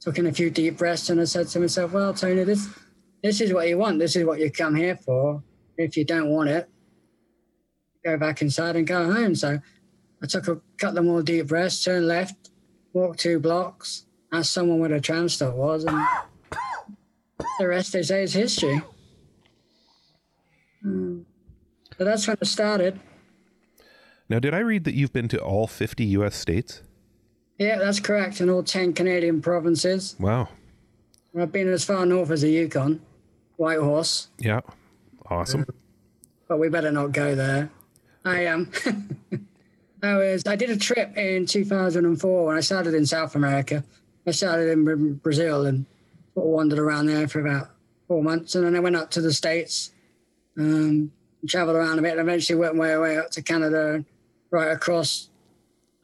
[0.00, 2.68] took in a few deep breaths and I said to myself, well, Tony, this,
[3.22, 3.98] this is what you want.
[3.98, 5.42] This is what you come here for.
[5.76, 6.68] If you don't want it,
[8.04, 9.34] go back inside and go home.
[9.34, 9.58] So
[10.22, 12.50] I took a couple more deep breaths, turned left,
[12.92, 16.04] walked two blocks, asked someone where the tram stop was, and
[17.58, 18.80] the rest they say is history.
[20.84, 21.24] Mm.
[21.96, 23.00] So that's when it started.
[24.28, 26.36] Now, did I read that you've been to all 50 U.S.
[26.36, 26.82] states?
[27.58, 30.14] Yeah, that's correct, and all 10 Canadian provinces.
[30.18, 30.48] Wow.
[31.38, 33.00] I've been as far north as the Yukon,
[33.56, 34.28] Whitehorse.
[34.38, 34.60] Yeah,
[35.28, 35.66] awesome.
[36.48, 37.70] But we better not go there.
[38.24, 38.70] I um,
[40.02, 43.82] I was I did a trip in 2004 when I started in South America.
[44.26, 45.86] I started in Brazil and
[46.34, 47.70] wandered around there for about
[48.06, 49.90] four months, and then I went up to the states,
[50.56, 51.10] um,
[51.48, 54.04] traveled around a bit, and eventually worked my way up to Canada
[54.50, 55.28] right across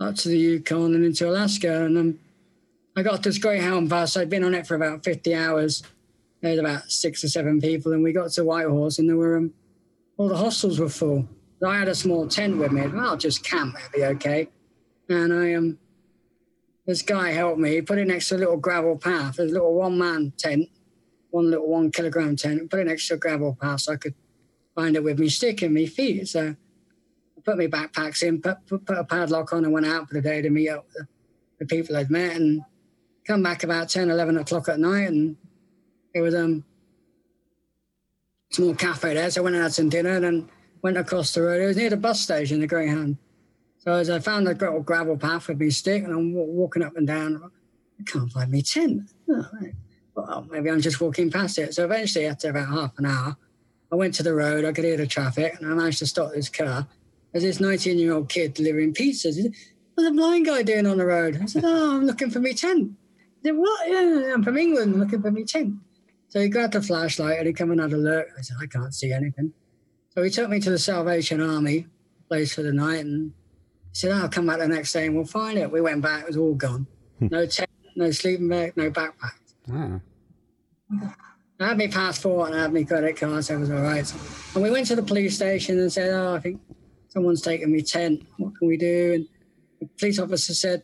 [0.01, 1.85] up to the Yukon and into Alaska.
[1.85, 2.19] And um,
[2.97, 4.17] I got this Greyhound bus.
[4.17, 5.83] I'd been on it for about 50 hours.
[6.41, 9.37] There was about six or seven people, and we got to Whitehorse, and there were
[9.37, 9.55] um,
[10.17, 11.29] all the hostels were full.
[11.63, 12.87] I had a small tent with me.
[12.87, 13.75] Well, I'll just camp.
[13.75, 14.49] That'll be okay.
[15.09, 15.79] And I um,
[16.87, 17.75] this guy helped me.
[17.75, 19.39] He put it next to a little gravel path.
[19.39, 20.69] A little one-man tent,
[21.31, 22.71] one little one kilogram tent.
[22.71, 24.15] Put it next to a gravel path so I could
[24.75, 26.29] find it with me stick and me feet.
[26.29, 30.09] So I put my backpacks in, put, put, put, a padlock on, and went out
[30.09, 31.09] for the day to meet up with the,
[31.61, 32.63] the, people I'd met, and
[33.27, 35.37] come back about 10, 11 o'clock at night, and
[36.13, 36.65] it was um
[38.51, 39.31] small cafe there.
[39.31, 40.51] So I went and had some dinner, and then
[40.85, 41.61] went across the road.
[41.61, 43.17] It was near the bus station, the Greyhound.
[43.79, 46.97] So as I found a little gravel path with my stick, and I'm walking up
[46.97, 47.51] and down,
[47.99, 49.11] I can't find me tent.
[49.29, 49.75] Oh, right.
[50.15, 51.75] Well, maybe I'm just walking past it.
[51.75, 53.37] So eventually, after about half an hour,
[53.91, 54.65] I went to the road.
[54.65, 56.87] I could hear the traffic, and I managed to stop this car
[57.35, 59.37] there's this 19 year old kid delivering pizzas.
[59.95, 61.41] What's a blind guy doing on the road?
[61.43, 62.93] I said, Oh, I'm looking for me tent.
[63.43, 63.89] He said, What?
[63.91, 65.75] Yeah, I'm from England, looking for me tent.
[66.29, 68.29] So he grabbed the flashlight and he come and had a look.
[68.39, 69.53] I said, I can't see anything.
[70.15, 71.87] So he took me to the Salvation Army
[72.29, 73.33] place for the night and
[73.91, 75.71] he said, oh, I'll come back the next day and we'll find it.
[75.71, 76.87] We went back, it was all gone.
[77.19, 77.29] Hmm.
[77.31, 80.01] no tent, no sleeping bag, no backpack.
[81.61, 84.13] I had my passport and I had my credit card, so it was all right.
[84.55, 86.61] And we went to the police station and said, Oh, I think
[87.09, 88.27] someone's taken me tent.
[88.39, 89.15] What can we do?
[89.15, 89.29] And
[89.81, 90.83] the police officer said,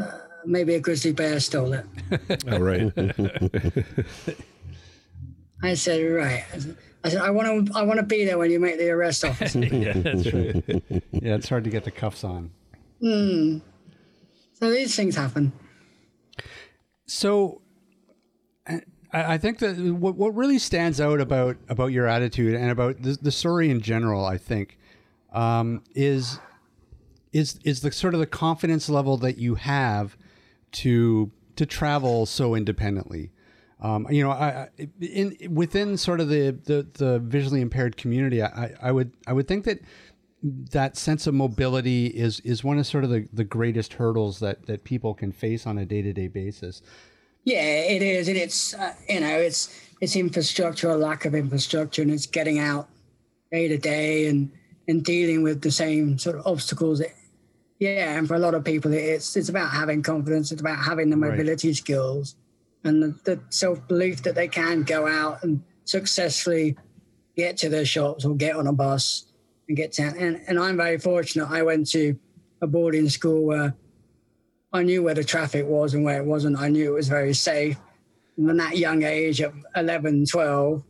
[0.00, 0.10] uh,
[0.44, 1.84] maybe a grizzly bear stole it.
[2.50, 2.92] All right.
[5.62, 6.44] I said, right.
[6.52, 8.78] I said, I said, I want to, I want to be there when you make
[8.78, 9.58] the arrest, officer.
[9.64, 10.64] yeah, that's right.
[11.12, 12.50] Yeah, it's hard to get the cuffs on.
[13.00, 13.58] Hmm.
[14.54, 15.52] So these things happen.
[17.06, 17.62] So,
[19.12, 23.18] I think that what, what really stands out about about your attitude and about the,
[23.20, 24.78] the story in general, I think,
[25.32, 26.38] um, is
[27.32, 30.16] is is the sort of the confidence level that you have
[30.72, 33.32] to to travel so independently.
[33.82, 34.68] Um, you know, I,
[35.00, 39.48] in within sort of the, the, the visually impaired community, I, I would I would
[39.48, 39.80] think that
[40.42, 44.66] that sense of mobility is is one of sort of the, the greatest hurdles that
[44.66, 46.82] that people can face on a day to day basis.
[47.44, 52.02] Yeah, it is, and it's uh, you know it's it's infrastructure or lack of infrastructure,
[52.02, 52.88] and it's getting out
[53.50, 54.52] day to day and
[54.88, 57.02] and dealing with the same sort of obstacles.
[57.78, 60.52] Yeah, and for a lot of people, it's it's about having confidence.
[60.52, 61.76] It's about having the mobility right.
[61.76, 62.36] skills
[62.84, 66.76] and the, the self belief that they can go out and successfully
[67.36, 69.26] get to their shops or get on a bus
[69.68, 70.02] and get to.
[70.02, 71.48] And, and I'm very fortunate.
[71.48, 72.18] I went to
[72.62, 73.74] a boarding school where
[74.72, 76.58] I knew where the traffic was and where it wasn't.
[76.58, 77.76] I knew it was very safe.
[78.36, 80.82] And from that young age of 11, 12,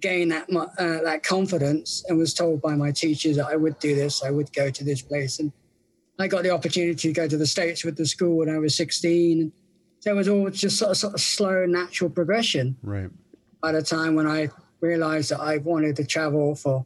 [0.00, 3.94] gained that uh, that confidence and was told by my teachers that I would do
[3.94, 5.52] this, I would go to this place, and
[6.18, 8.74] I got the opportunity to go to the states with the school when I was
[8.76, 9.52] 16.
[10.00, 12.76] So it was all just sort of, sort of slow, natural progression.
[12.82, 13.10] Right.
[13.62, 14.48] By the time when I
[14.80, 16.84] realized that I wanted to travel for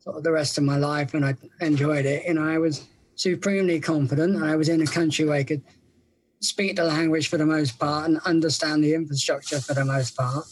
[0.00, 2.86] sort of the rest of my life and I enjoyed it, you know, I was
[3.16, 4.42] supremely confident.
[4.42, 5.62] I was in a country where I could
[6.40, 10.44] speak the language for the most part and understand the infrastructure for the most part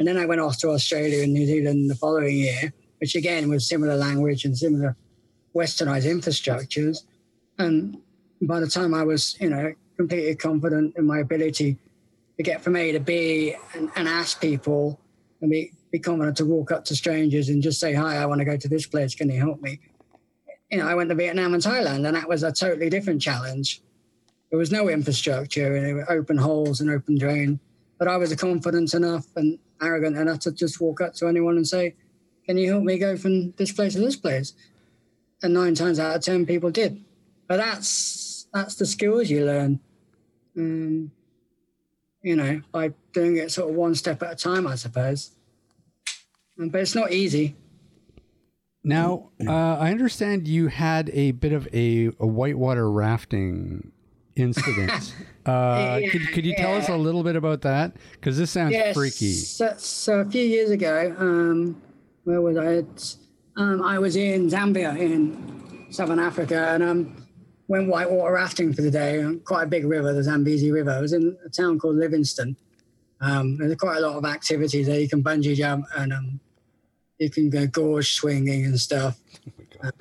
[0.00, 3.50] and then I went off to Australia and New Zealand the following year, which again
[3.50, 4.96] was similar language and similar
[5.54, 7.04] westernized infrastructures.
[7.58, 7.98] And
[8.40, 11.76] by the time I was, you know, completely confident in my ability
[12.38, 14.98] to get from A to B and, and ask people
[15.42, 18.38] and be, be confident to walk up to strangers and just say, Hi, I want
[18.38, 19.14] to go to this place.
[19.14, 19.78] Can you help me?
[20.70, 23.82] You know, I went to Vietnam and Thailand, and that was a totally different challenge.
[24.48, 27.60] There was no infrastructure, and there were open holes and open drain.
[27.98, 31.68] But I was confident enough and arrogant enough to just walk up to anyone and
[31.68, 31.94] say,
[32.46, 34.54] Can you help me go from this place to this place?
[35.42, 37.04] And nine times out of ten, people did.
[37.48, 39.80] But that's that's the skills you learn.
[40.56, 41.10] Um,
[42.22, 45.30] you know, by doing it sort of one step at a time, I suppose.
[46.58, 47.56] Um, but it's not easy.
[48.82, 53.92] Now, uh, I understand you had a bit of a, a whitewater rafting
[54.36, 55.14] incident.
[55.46, 57.92] uh, Yeah, could, could you tell us a little bit about that?
[58.12, 58.96] Because this sounds Yes.
[58.96, 59.32] freaky.
[59.32, 61.80] So, so a few years ago, um,
[62.24, 62.66] where was I?
[62.72, 63.18] It's,
[63.56, 67.16] Um, I was in Zambia in southern Africa and um,
[67.70, 69.22] went whitewater rafting for the day.
[69.22, 70.90] on Quite a big river, the Zambezi River.
[70.90, 72.56] I was in a town called Livingstone.
[73.20, 74.98] Um, there's quite a lot of activities there.
[74.98, 76.40] You can bungee jump and um,
[77.18, 79.20] you can go gorge swinging and stuff.
[79.82, 79.92] Uh,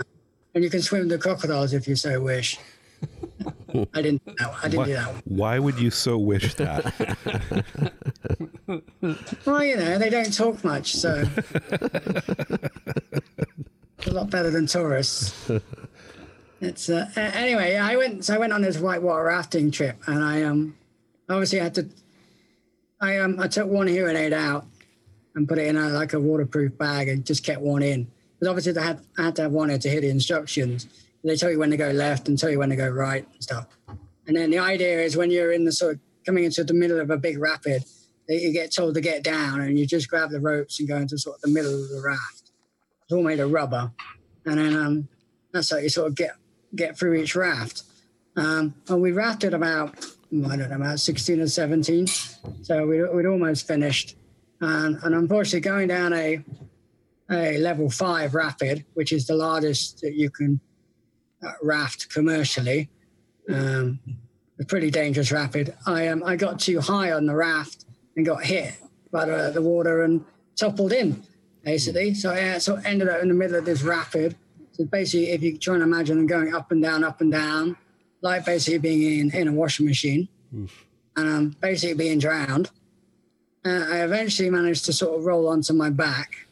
[0.55, 2.57] and you can swim the crocodiles if you so wish.
[3.93, 4.25] I didn't.
[4.25, 5.13] do I didn't do that.
[5.13, 5.21] one.
[5.25, 6.91] Why would you so wish that?
[9.45, 11.23] Well, you know, they don't talk much, so
[14.05, 15.49] a lot better than tourists.
[16.61, 17.77] It's uh, anyway.
[17.77, 18.25] I went.
[18.25, 20.75] So I went on this whitewater rafting trip, and I um
[21.29, 21.87] obviously had to.
[22.99, 24.65] I um I took one hearing aid out
[25.35, 28.07] and put it in a, like a waterproof bag and just kept one in.
[28.33, 30.87] Because obviously I had I had to have one in to hear the instructions.
[31.23, 33.43] They tell you when to go left and tell you when to go right and
[33.43, 33.67] stuff.
[34.27, 36.99] And then the idea is when you're in the sort of coming into the middle
[36.99, 37.83] of a big rapid,
[38.27, 41.17] you get told to get down and you just grab the ropes and go into
[41.17, 42.51] sort of the middle of the raft.
[43.03, 43.91] It's all made of rubber.
[44.45, 45.07] And then um,
[45.51, 46.35] that's how you sort of get
[46.75, 47.83] get through each raft.
[48.35, 52.07] Um, and we rafted about, I don't know, about 16 or 17.
[52.61, 54.15] So we, we'd almost finished.
[54.61, 56.43] And, and unfortunately, going down a,
[57.31, 60.59] a level five rapid, which is the largest that you can
[61.45, 62.89] uh, raft commercially,
[63.49, 63.99] um,
[64.59, 65.73] a pretty dangerous rapid.
[65.85, 68.75] I um, I got too high on the raft and got hit
[69.11, 70.23] by the, the water and
[70.55, 71.23] toppled in,
[71.63, 72.13] basically.
[72.13, 74.35] So I so ended up in the middle of this rapid.
[74.79, 77.75] So basically, if you try and imagine them going up and down, up and down,
[78.21, 80.29] like basically being in, in a washing machine,
[81.17, 82.69] and um, basically being drowned.
[83.65, 86.47] Uh, I eventually managed to sort of roll onto my back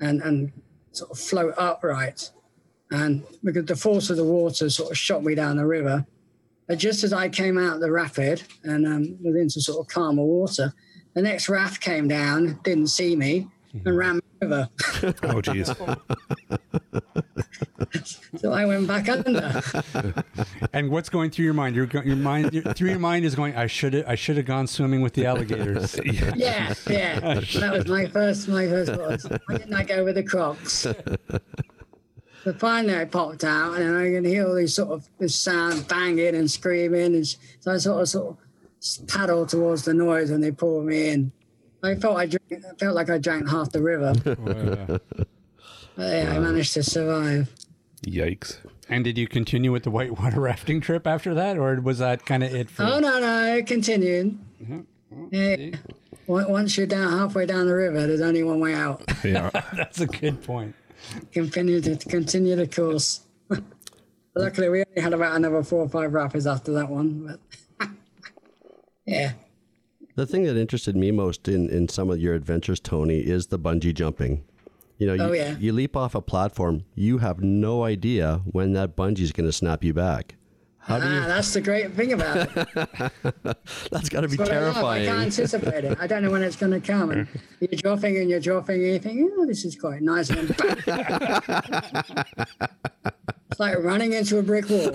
[0.00, 0.50] and, and
[0.90, 2.32] sort of float upright.
[2.90, 6.04] And because the force of the water sort of shot me down the river,
[6.66, 9.86] but just as I came out of the rapid and um, was into sort of
[9.86, 10.74] calmer water,
[11.14, 14.68] the next raft came down, didn't see me, and ran me over.
[15.22, 15.70] Oh, geez.
[18.38, 19.62] So I went back under.
[20.72, 21.74] And what's going through your mind?
[21.74, 23.56] Your your mind your, through your mind is going.
[23.56, 25.98] I should I should have gone swimming with the alligators.
[26.34, 27.40] Yeah, yeah.
[27.58, 29.24] That was my first, my first thoughts.
[29.46, 30.86] Why didn't I go with the Crocs?
[32.44, 35.88] So finally I popped out and I can hear all these sort of this sound
[35.88, 37.14] banging and screaming.
[37.14, 41.08] And so I sort of sort of paddled towards the noise and they pulled me
[41.08, 41.32] in.
[41.82, 44.12] I felt I, drank, I felt like I drank half the river.
[45.98, 47.52] Uh, But yeah, I managed to survive.
[48.06, 48.58] Yikes.
[48.88, 52.44] and did you continue with the whitewater rafting trip after that, or was that kind
[52.44, 52.70] of it?
[52.70, 54.38] For, Oh no, no, it continued.
[55.32, 55.70] Yeah.
[56.28, 59.02] Once once you're down halfway down the river, there's only one way out.
[59.24, 59.50] Yeah.
[59.74, 60.76] That's a good point.
[61.32, 63.22] continue to continue the course.
[64.36, 67.38] Luckily, we only had about another four or five rapids after that one.
[67.80, 67.88] But
[69.04, 69.32] yeah,
[70.18, 73.56] The thing that interested me most in, in some of your adventures, Tony, is the
[73.56, 74.42] bungee jumping.
[74.96, 75.56] You know, you, Oh, yeah.
[75.60, 79.52] you leap off a platform, you have no idea when that bungee is going to
[79.52, 80.34] snap you back.
[80.78, 81.20] How ah, you?
[81.20, 82.50] that's the great thing about it.
[83.92, 85.06] That's got to be But I, I terrifying.
[85.06, 85.96] can't anticipate it.
[86.00, 87.12] I don't know when it's going to come.
[87.12, 87.28] And
[87.60, 90.30] you're dropping and you're dropping, and you think, oh, this is quite nice.
[90.30, 90.50] And
[93.50, 94.90] it's like running into a brick wall.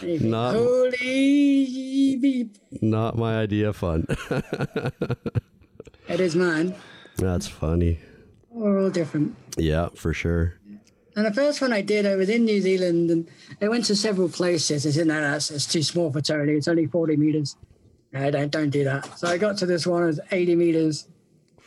[0.00, 2.56] And you think, Not- Holy beep.
[2.82, 4.06] Not my idea of fun.
[6.08, 6.74] It is mine.
[7.16, 8.00] That's funny.
[8.50, 9.36] We're all different.
[9.56, 10.54] Yeah, for sure.
[11.16, 13.28] And the first one I did, I was in New Zealand and
[13.60, 14.86] I went to several places.
[14.86, 16.52] I said, no, that's it's too small for Tony.
[16.54, 17.56] It's only 40 meters.
[18.12, 19.18] No, don't, don't do that.
[19.18, 21.06] So I got to this one, it's 80 meters.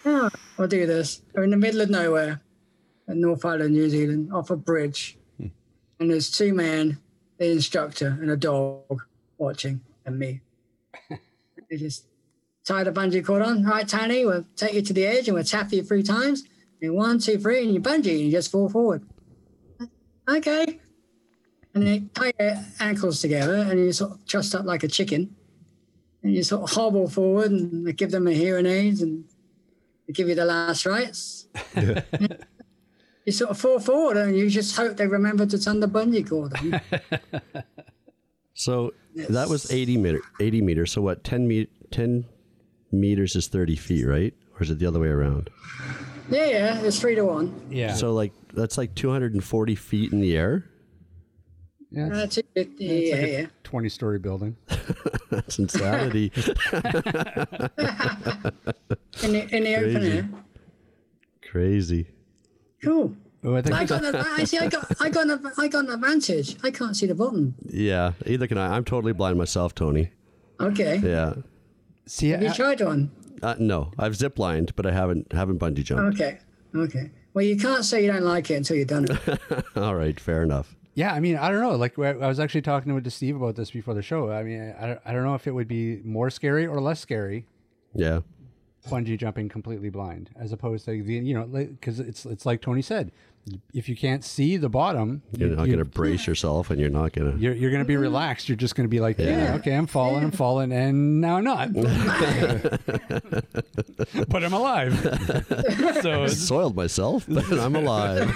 [0.05, 1.21] Oh, I'll do this.
[1.33, 2.41] We're in the middle of nowhere
[3.07, 5.17] in North Island, New Zealand, off a bridge.
[5.37, 5.47] Hmm.
[5.99, 6.97] And there's two men,
[7.37, 9.01] the instructor and a dog
[9.37, 10.41] watching, and me.
[11.69, 12.05] they just
[12.63, 13.63] tie the bungee cord on.
[13.63, 16.43] Right, Tony, we'll take you to the edge and we'll tap you three times.
[16.81, 19.03] And one, two, three, and you bungee and you just fall forward.
[20.29, 20.79] Okay.
[21.73, 25.35] and they tie your ankles together, and you sort of trussed up like a chicken,
[26.21, 29.25] and you sort of hobble forward, and they give them a hearing aids, and
[30.07, 31.47] they give you the last rites.
[33.25, 36.27] you sort of fall forward, and you just hope they remember to turn the bungee
[36.27, 36.81] cord on.
[38.55, 40.91] So that was 80 meter, 80 meters.
[40.91, 41.23] So what?
[41.23, 42.23] 10 me- 10
[42.91, 44.31] meters is 30 feet, right?
[44.55, 45.49] Or is it the other way around?
[46.29, 47.51] yeah, yeah, it's three to one.
[47.71, 47.95] Yeah.
[47.95, 50.65] So like that's like 240 feet in the air.
[51.89, 52.45] yeah, That's it.
[52.53, 53.39] Yeah, yeah, like yeah.
[53.39, 54.55] a 20 story building.
[55.31, 56.31] That's insanity.
[59.23, 60.29] In the, in the open air.
[61.49, 62.07] Crazy.
[62.83, 63.15] Cool.
[63.45, 64.57] Oh, I think I got, an, I see.
[64.57, 66.55] I got, I got, an, I got an advantage.
[66.63, 67.55] I can't see the button.
[67.67, 68.13] Yeah.
[68.25, 68.75] Either can I.
[68.75, 70.11] I'm totally blind myself, Tony.
[70.61, 71.01] Okay.
[71.03, 71.33] Yeah.
[72.05, 73.11] see, Have you I- tried one?
[73.41, 76.15] Uh, no, I've zip lined, but I haven't haven't bungee jumped.
[76.21, 76.39] Okay.
[76.73, 77.11] Okay.
[77.33, 79.65] Well, you can't say you don't like it until you've done it.
[79.75, 80.73] All right, fair enough.
[80.93, 81.75] Yeah, I mean, I don't know.
[81.75, 84.31] Like, I I was actually talking with Steve about this before the show.
[84.31, 87.01] I mean, I don't, I don't know if it would be more scary or less
[87.01, 87.45] scary
[87.93, 88.21] Yeah.
[88.89, 92.81] Bungee jumping completely blind, as opposed to the you know, because it's it's like Tony
[92.81, 93.11] said,
[93.73, 96.89] if you can't see the bottom, You're you, not going to brace yourself, and you're
[96.89, 97.37] not going to.
[97.39, 98.47] You're, you're going to be relaxed.
[98.47, 101.43] You're just going to be like, yeah, okay, I'm falling, I'm falling, and now I'm
[101.43, 101.73] not.
[104.29, 104.97] but I'm alive.
[106.01, 108.27] so it's- Soiled myself, but I'm alive.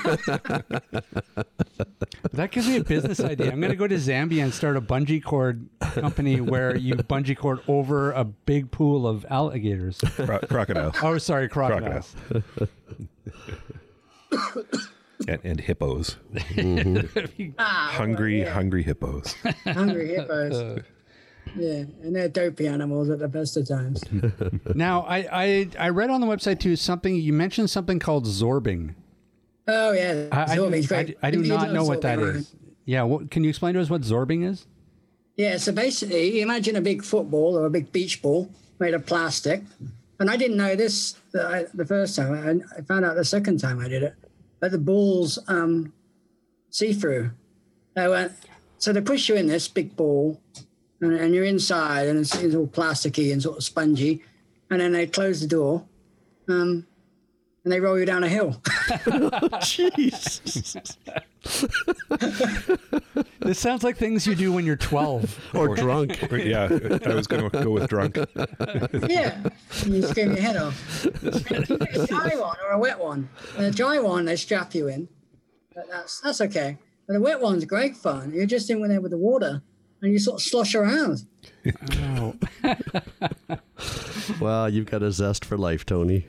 [2.34, 3.52] that gives me a business idea.
[3.52, 7.38] I'm going to go to Zambia and start a bungee cord company where you bungee
[7.38, 10.00] cord over a big pool of alligators.
[10.16, 12.16] Cro- crocodile Oh, sorry, crocodiles.
[15.28, 16.18] And, and hippos.
[16.34, 17.52] Mm-hmm.
[17.60, 19.36] Ah, hungry, hungry hippos.
[19.66, 20.82] Hungry hippos.
[21.56, 24.04] Yeah, and they're dopey animals at the best of times.
[24.76, 28.96] Now, I, I I read on the website too something you mentioned something called zorbing.
[29.66, 31.08] Oh yeah, I, I, do, zorbing's I, great.
[31.08, 32.36] do- I do You not know what that zorbing, right?
[32.36, 32.56] is.
[32.84, 34.68] Yeah, what, can you explain to us what zorbing is?
[35.38, 39.64] Yeah, so basically, imagine a big football or a big beach ball made of plastic.
[40.20, 42.34] And I didn't know this the, I, the first time.
[42.34, 44.16] I, I found out the second time I did it.
[44.60, 45.94] But the ball's um,
[46.70, 47.32] see through.
[47.96, 48.34] They went,
[48.78, 50.40] so they push you in this big ball,
[51.02, 54.24] and, and you're inside, and it's, it's all plasticky and sort of spongy.
[54.70, 55.86] And then they close the door,
[56.48, 56.86] um,
[57.68, 58.62] and they roll you down a hill.
[59.60, 60.40] Jeez.
[63.40, 65.52] This sounds like things you do when you're 12.
[65.54, 66.18] Or drunk.
[66.32, 66.70] yeah,
[67.06, 68.18] I was going to go with drunk.
[69.10, 69.38] Yeah,
[69.84, 71.06] and you scream your head off.
[71.22, 73.28] You get a dry one or a wet one.
[73.58, 75.10] And a dry one, they strap you in,
[75.76, 76.78] but that's that's okay.
[77.06, 78.32] But the wet one's great fun.
[78.34, 79.62] You're just in there with the water,
[80.02, 81.26] and you sort of slosh around.
[81.98, 82.34] Oh.
[84.40, 86.28] Well, you've got a zest for life, Tony.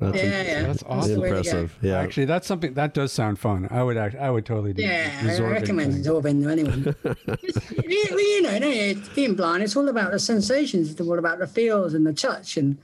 [0.00, 0.62] That's Yeah, yeah.
[0.62, 1.14] That's awesome.
[1.14, 1.38] the way to go.
[1.40, 1.78] impressive.
[1.82, 1.98] Yeah.
[1.98, 3.68] Actually, that's something that does sound fun.
[3.70, 4.82] I would act, I would totally do.
[4.82, 6.00] Yeah, I zorbing recommend thing.
[6.00, 6.96] absorbing to anyone.
[7.42, 10.90] It's- you, you know, don't being blind, it's all about the sensations.
[10.90, 12.78] It's all about the feels and the touch, and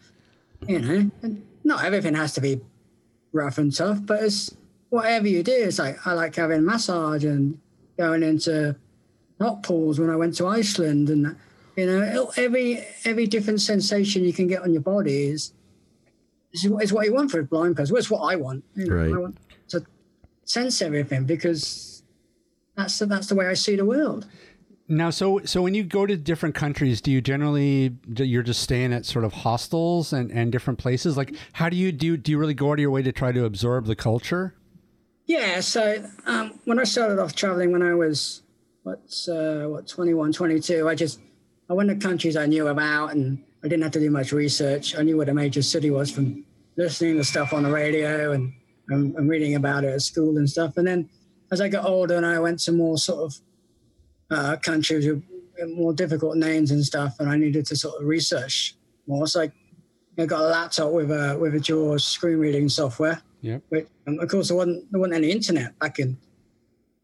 [0.69, 2.61] you know, and not everything has to be
[3.33, 4.55] rough and tough, but it's
[4.91, 5.53] whatever you do.
[5.53, 7.59] It's like I like having massage and
[7.99, 8.77] going into
[9.41, 11.37] hot pools when I went to Iceland, and
[11.77, 15.53] you know, every every different sensation you can get on your body is
[16.65, 17.93] is, what- is what you want for a blind person.
[17.95, 18.65] Well, it's what I want.
[18.75, 18.95] you know.
[18.97, 19.13] Right.
[19.13, 19.39] I want
[19.69, 19.85] to
[20.45, 22.03] sense everything because
[22.77, 24.27] that's the, that's the way I see the world.
[24.89, 28.63] Now, so so when you go to different countries, do you generally do- you're just
[28.63, 31.17] staying at sort of hostels and, and different places?
[31.17, 32.17] Like, how do you do?
[32.17, 34.55] Do you really go out of your way to try to absorb the culture?
[35.25, 38.43] Yeah, so um, when I started off traveling when I was
[38.85, 41.19] what's uh, what 21, 22, I just
[41.69, 44.97] I went to countries I knew about and I didn't have to do much research.
[44.97, 46.45] I knew what a major city was from
[46.77, 48.53] listening to stuff on the radio and,
[48.89, 50.77] and, and reading about it at school and stuff.
[50.77, 51.09] And then
[51.51, 53.39] as I got older and I went to more sort of
[54.31, 55.23] uh, countries with
[55.69, 58.75] more difficult names and stuff, and I needed to sort of research
[59.07, 59.27] more.
[59.27, 59.53] So I,
[60.19, 63.23] I got a laptop with a with a JAWS screen reading software.
[63.43, 63.63] Yep.
[63.71, 66.17] But um, of course, there wasn't there wasn't any internet back in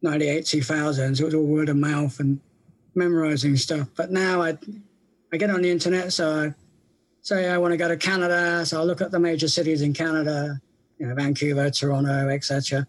[0.03, 1.17] '98, 2000.
[1.17, 2.41] So it was all word of mouth and
[2.95, 3.89] memorizing stuff.
[3.97, 4.59] But now I
[5.33, 6.55] I get on the internet, so I
[7.23, 9.93] say I want to go to Canada, so I look at the major cities in
[9.93, 10.61] Canada,
[10.99, 12.87] you know, Vancouver, Toronto, etc.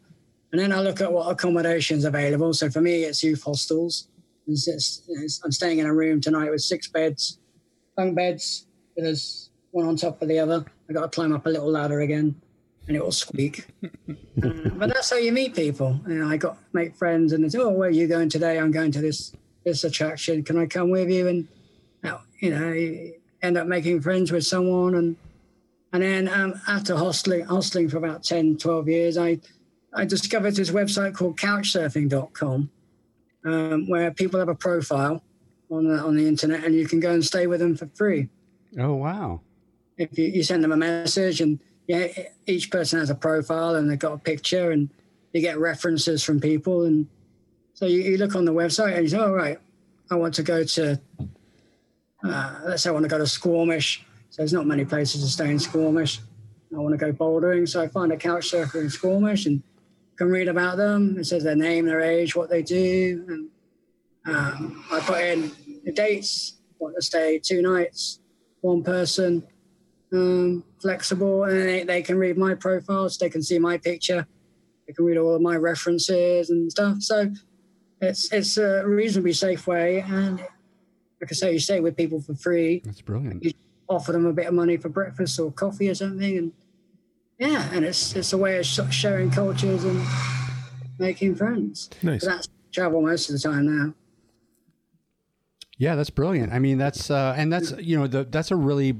[0.51, 2.53] And then I look at what accommodations available.
[2.53, 4.07] So for me, it's youth hostels.
[4.47, 7.39] It's, it's, it's, I'm staying in a room tonight with six beds,
[7.95, 8.65] bunk beds.
[8.97, 10.65] There's one on top of the other.
[10.89, 12.35] I got to climb up a little ladder again,
[12.87, 13.67] and it will squeak.
[13.83, 13.87] Uh,
[14.75, 15.99] but that's how you meet people.
[16.07, 18.59] You know, I got make friends, and it's oh, where are you going today?
[18.59, 20.43] I'm going to this this attraction.
[20.43, 21.27] Can I come with you?
[21.27, 21.47] And
[22.41, 22.73] you know,
[23.43, 25.15] end up making friends with someone, and
[25.91, 29.39] and then um, after hosteling hosteling for about 10, 12 years, I
[29.93, 32.69] I discovered this website called Couchsurfing.com,
[33.45, 35.21] um, where people have a profile
[35.69, 38.29] on the, on the internet and you can go and stay with them for free.
[38.79, 39.41] Oh, wow.
[39.97, 42.07] If you, you send them a message and yeah,
[42.47, 44.89] each person has a profile and they've got a picture and
[45.31, 46.83] you get references from people.
[46.83, 47.07] And
[47.73, 49.59] so you, you look on the website and you say, oh, right,
[50.09, 50.99] I want to go to,
[52.23, 54.05] uh, let's say I want to go to Squamish.
[54.29, 56.19] So there's not many places to stay in Squamish.
[56.73, 57.67] I want to go bouldering.
[57.67, 59.61] So I find a couch surfer in Squamish and
[60.17, 61.17] can read about them.
[61.17, 63.25] It says their name, their age, what they do.
[63.27, 65.51] And um, I put in
[65.83, 68.19] the dates, want to stay two nights,
[68.61, 69.43] one person,
[70.11, 73.17] um, flexible, and they, they can read my profiles.
[73.17, 74.27] They can see my picture.
[74.87, 77.01] They can read all of my references and stuff.
[77.01, 77.31] So
[78.01, 80.01] it's it's a reasonably safe way.
[80.01, 80.45] And
[81.23, 82.81] like I say, you stay with people for free.
[82.83, 83.45] That's brilliant.
[83.45, 83.53] You
[83.87, 86.51] offer them a bit of money for breakfast or coffee or something, and
[87.39, 90.05] yeah, and it's it's a way of sharing cultures and
[90.99, 91.89] making friends.
[92.01, 92.21] Nice.
[92.23, 93.93] So that's travel most of the time now.
[95.77, 96.51] Yeah, that's brilliant.
[96.51, 98.95] I mean, that's uh, and that's you know the, that's a really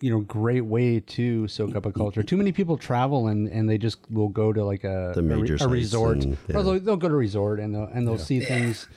[0.00, 2.22] you know great way to soak up a culture.
[2.22, 5.56] Too many people travel and, and they just will go to like a The major
[5.60, 6.24] a, a resort.
[6.24, 6.56] and- yeah.
[6.56, 8.88] Or they'll, they'll go to a resort and they'll and they'll see things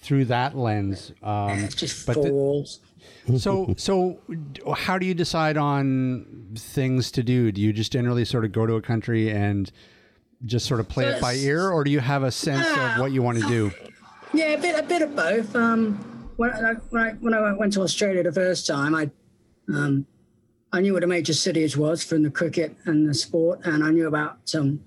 [0.00, 1.12] through that lens.
[1.22, 2.66] Um, It's just but the-
[3.38, 4.18] so so
[4.76, 7.52] how do you decide on things to do?
[7.52, 9.70] Do you just generally sort of go to a country and
[10.46, 13.12] just sort of play it by ear, or do you have a sense of what
[13.12, 13.70] you want to do?
[14.32, 15.54] Yeah, a bit, a bit of both.
[15.54, 15.96] Um,
[16.36, 19.10] when I, when I when I went to Australia the first time, I
[19.68, 20.06] um,
[20.72, 23.90] I knew what a major cities was from the cricket and the sport, and I
[23.90, 24.80] knew about um,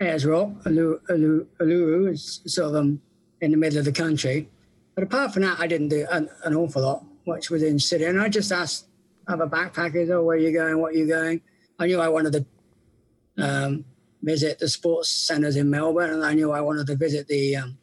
[0.00, 3.02] Ayers Rock, Uluru, Uluru, Uluru is sort of um,
[3.40, 4.48] in the middle of the country.
[4.94, 8.04] But apart from that, I didn't do an, an awful lot, which was in city.
[8.04, 8.86] And I just asked
[9.28, 10.78] other backpackers, "Oh, where are you going?
[10.78, 11.42] What are you going?"
[11.78, 13.84] I knew I wanted to um,
[14.22, 17.78] visit the sports centres in Melbourne, and I knew I wanted to visit the um,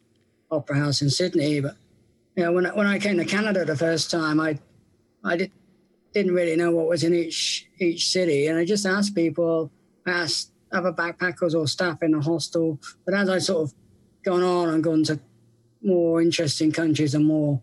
[0.50, 1.60] Opera House in Sydney.
[1.60, 1.76] But
[2.36, 4.58] you know, when I, when I came to Canada the first time, I
[5.22, 5.52] I did,
[6.12, 9.70] didn't really know what was in each each city, and I just asked people,
[10.06, 12.80] asked other backpackers or staff in the hostel.
[13.04, 13.74] But as I sort of
[14.24, 15.20] gone on and gone to
[15.84, 17.60] more interesting countries and more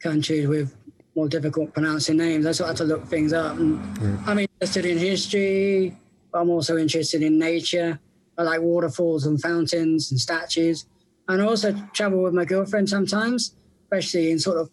[0.00, 0.74] countries with
[1.14, 3.56] more difficult pronouncing names, I sort of had to look things up.
[3.56, 3.80] And
[4.26, 5.96] I'm interested in history,
[6.30, 7.98] but I'm also interested in nature.
[8.36, 10.86] I like waterfalls and fountains and statues.
[11.28, 13.54] And I also travel with my girlfriend sometimes,
[13.84, 14.70] especially in sort of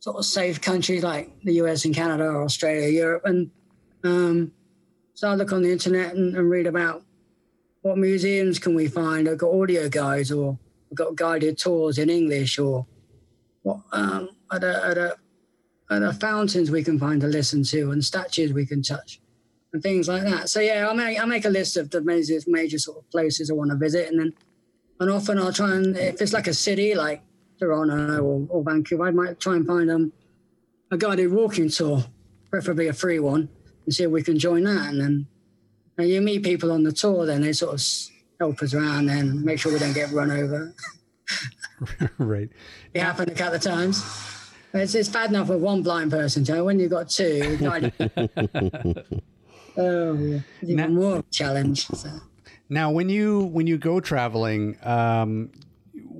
[0.00, 3.22] sort of safe countries like the US and Canada or Australia, Europe.
[3.26, 3.50] And
[4.02, 4.52] um,
[5.12, 7.02] so I look on the internet and, and read about
[7.82, 9.28] what museums can we find.
[9.28, 10.58] I've got audio guides or
[10.94, 12.86] got guided tours in English or
[13.62, 15.16] what um, other, other,
[15.88, 19.20] other fountains we can find to listen to and statues we can touch
[19.72, 20.48] and things like that.
[20.48, 23.50] So yeah, I'll make, I'll make a list of the major, major sort of places
[23.50, 24.34] I want to visit and then
[25.00, 27.22] and often I'll try and if it's like a city like
[27.58, 30.12] Toronto or, or Vancouver, I might try and find um,
[30.90, 32.04] a guided walking tour,
[32.50, 33.48] preferably a free one,
[33.84, 34.88] and see if we can join that.
[34.88, 35.26] And then
[35.98, 37.80] and you meet people on the tour, then they sort of
[38.40, 40.74] help us around and make sure we don't get run over.
[42.18, 42.48] right.
[42.94, 44.02] It happened a couple of times.
[44.72, 46.64] It's, it's bad enough with one blind person, Joe.
[46.64, 47.58] When you've got two,
[49.76, 50.40] oh, yeah.
[50.62, 51.86] Even Now- more challenge.
[51.88, 52.08] So.
[52.72, 55.50] Now, when you when you go traveling, um,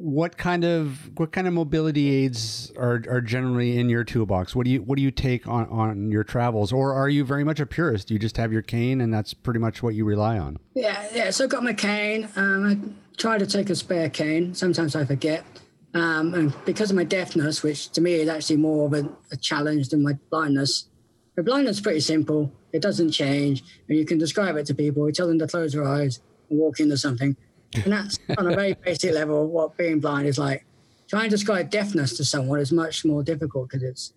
[0.00, 4.56] what kind of what kind of mobility aids are, are generally in your toolbox?
[4.56, 7.44] What do you what do you take on, on your travels, or are you very
[7.44, 8.10] much a purist?
[8.10, 10.58] You just have your cane and that's pretty much what you rely on?
[10.74, 11.30] Yeah, yeah.
[11.30, 12.28] So I got my cane.
[12.36, 14.54] Um, I try to take a spare cane.
[14.54, 15.44] Sometimes I forget.
[15.92, 19.36] Um, and because of my deafness, which to me is actually more of a, a
[19.36, 20.88] challenge than my blindness,
[21.36, 22.52] my blindness is pretty simple.
[22.72, 25.06] It doesn't change, and you can describe it to people.
[25.06, 27.36] You tell them to close their eyes and walk into something,
[27.74, 30.64] and that's on a very basic level what being blind is like.
[31.08, 34.12] Trying to describe deafness to someone is much more difficult because it's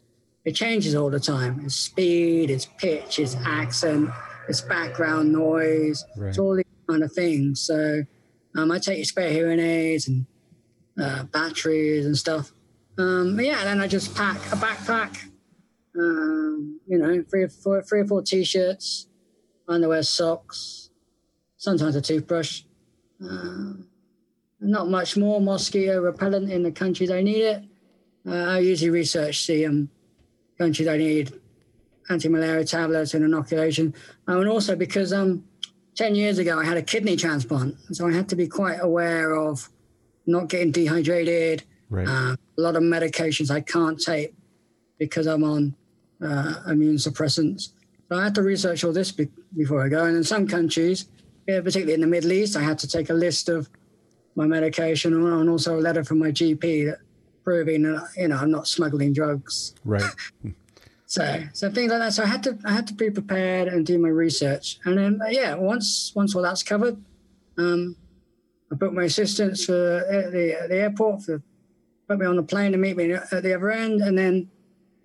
[0.46, 1.62] it changes all the time.
[1.64, 4.10] It's speed, it's pitch, it's accent,
[4.50, 6.30] it's background noise, Right.
[6.30, 7.62] it's all these kind of things.
[7.62, 8.04] So
[8.56, 10.26] um, I take spare hearing aids and
[11.02, 12.52] uh, batteries and stuff.
[12.98, 15.18] Um, but yeah, then I just pack a backpack,
[15.98, 19.08] um, you know, three or four, three or four t-shirts,
[19.68, 20.90] underwear, socks,
[21.58, 22.64] sometimes a toothbrush.
[23.30, 23.88] Um
[24.60, 27.64] not much more mosquito repellent in the country they need it.
[28.26, 29.90] Uh, I usually research the um,
[30.58, 31.34] countries I need
[32.10, 33.94] anti-malaria tablets and inoculation.
[34.28, 35.44] Um, and also because um,
[35.96, 37.76] 10 years ago I had a kidney transplant.
[37.92, 39.70] So I had to be quite aware of
[40.26, 42.08] not getting dehydrated, Right.
[42.08, 44.34] uh, a lot of medications I can't take
[44.98, 45.76] because I'm on
[46.26, 47.70] uh, immune suppressants.
[48.10, 50.06] So I had to research all this be- before I go.
[50.06, 51.10] And in some countries,
[51.48, 53.70] yeah, particularly in the Middle East, I had to take a list of
[54.36, 57.00] my medication, and also a letter from my GP that
[57.44, 59.76] proving that you know I'm not smuggling drugs.
[59.84, 60.04] Right.
[61.06, 62.14] so so things like that.
[62.14, 65.20] So I had to I had to be prepared and do my research, and then
[65.30, 66.98] yeah, once once all that's covered,
[67.58, 67.96] um,
[68.72, 71.42] I booked my assistants for the the airport for
[72.08, 74.50] put me on the plane to meet me at the other end, and then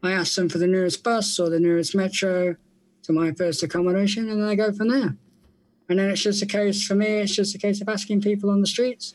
[0.02, 2.56] I asked them for the nearest bus or the nearest metro
[3.02, 5.16] to my first accommodation, and then I go from there.
[5.88, 7.06] And then it's just a case for me.
[7.06, 9.14] It's just a case of asking people on the streets,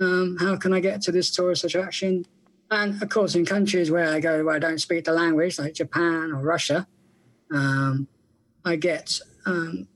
[0.00, 2.24] um, how can I get to this tourist attraction?
[2.70, 5.74] And of course, in countries where I go where I don't speak the language, like
[5.74, 6.86] Japan or Russia,
[7.52, 8.08] um,
[8.64, 9.88] I get um,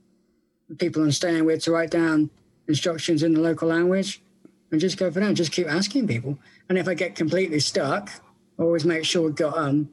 [0.78, 2.30] people I'm staying with to write down
[2.68, 4.22] instructions in the local language
[4.70, 5.34] and just go for that.
[5.34, 6.38] Just keep asking people.
[6.68, 8.10] And if I get completely stuck,
[8.58, 9.88] I always make sure I've got um,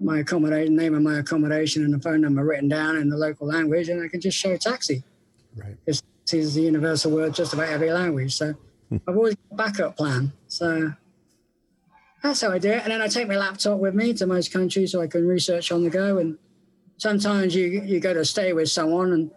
[0.00, 3.46] my accommodation, name of my accommodation, and the phone number written down in the local
[3.46, 5.02] language, and I can just show a taxi.
[5.56, 5.76] Right.
[5.86, 8.34] This is the universal word just about every language.
[8.34, 8.54] So
[8.88, 8.96] hmm.
[9.06, 10.32] I've always got a backup plan.
[10.48, 10.92] So
[12.22, 12.82] that's how I do it.
[12.82, 15.72] And then I take my laptop with me to most countries so I can research
[15.72, 16.18] on the go.
[16.18, 16.38] And
[16.96, 19.30] sometimes you you go to stay with someone and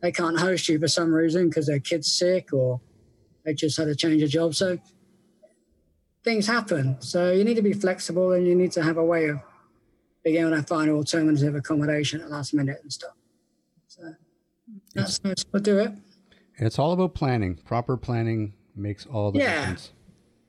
[0.00, 2.80] they can't host you for some reason because their kid's sick or
[3.44, 4.54] they just had to change a job.
[4.54, 4.78] So
[6.24, 7.00] things happen.
[7.00, 9.38] So you need to be flexible and you need to have a way of
[10.24, 13.14] being able to find alternative accommodation at last minute and stuff.
[14.94, 15.92] That's how I do it.
[16.58, 17.56] It's all about planning.
[17.56, 19.60] Proper planning makes all the Yeah.
[19.60, 19.90] difference.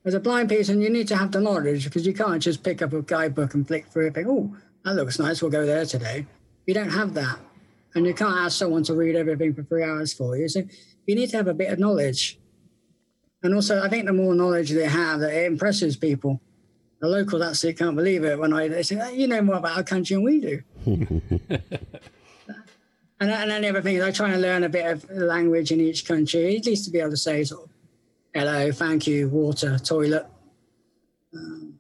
[0.06, 2.82] As a blind person, you need to have the knowledge because you can't just pick
[2.82, 4.08] up a guidebook and flick through it.
[4.08, 5.42] and Think, oh, that looks nice.
[5.42, 6.26] We'll go there today.
[6.66, 7.40] You don't have that,
[7.96, 10.48] and you can't ask someone to read everything for three hours for you.
[10.50, 10.64] So
[11.06, 12.38] you need to have a bit of knowledge.
[13.44, 16.42] And also, I think the more knowledge they have, that it impresses people.
[17.00, 19.76] The locals actually can't believe it when I they say, "Oh, "You know more about
[19.78, 20.62] our country than we do."
[23.20, 25.72] and, and then the other thing is, I try and learn a bit of language
[25.72, 27.70] in each country, at least to be able to say sort of
[28.34, 30.26] hello, thank you, water, toilet.
[31.34, 31.80] Um,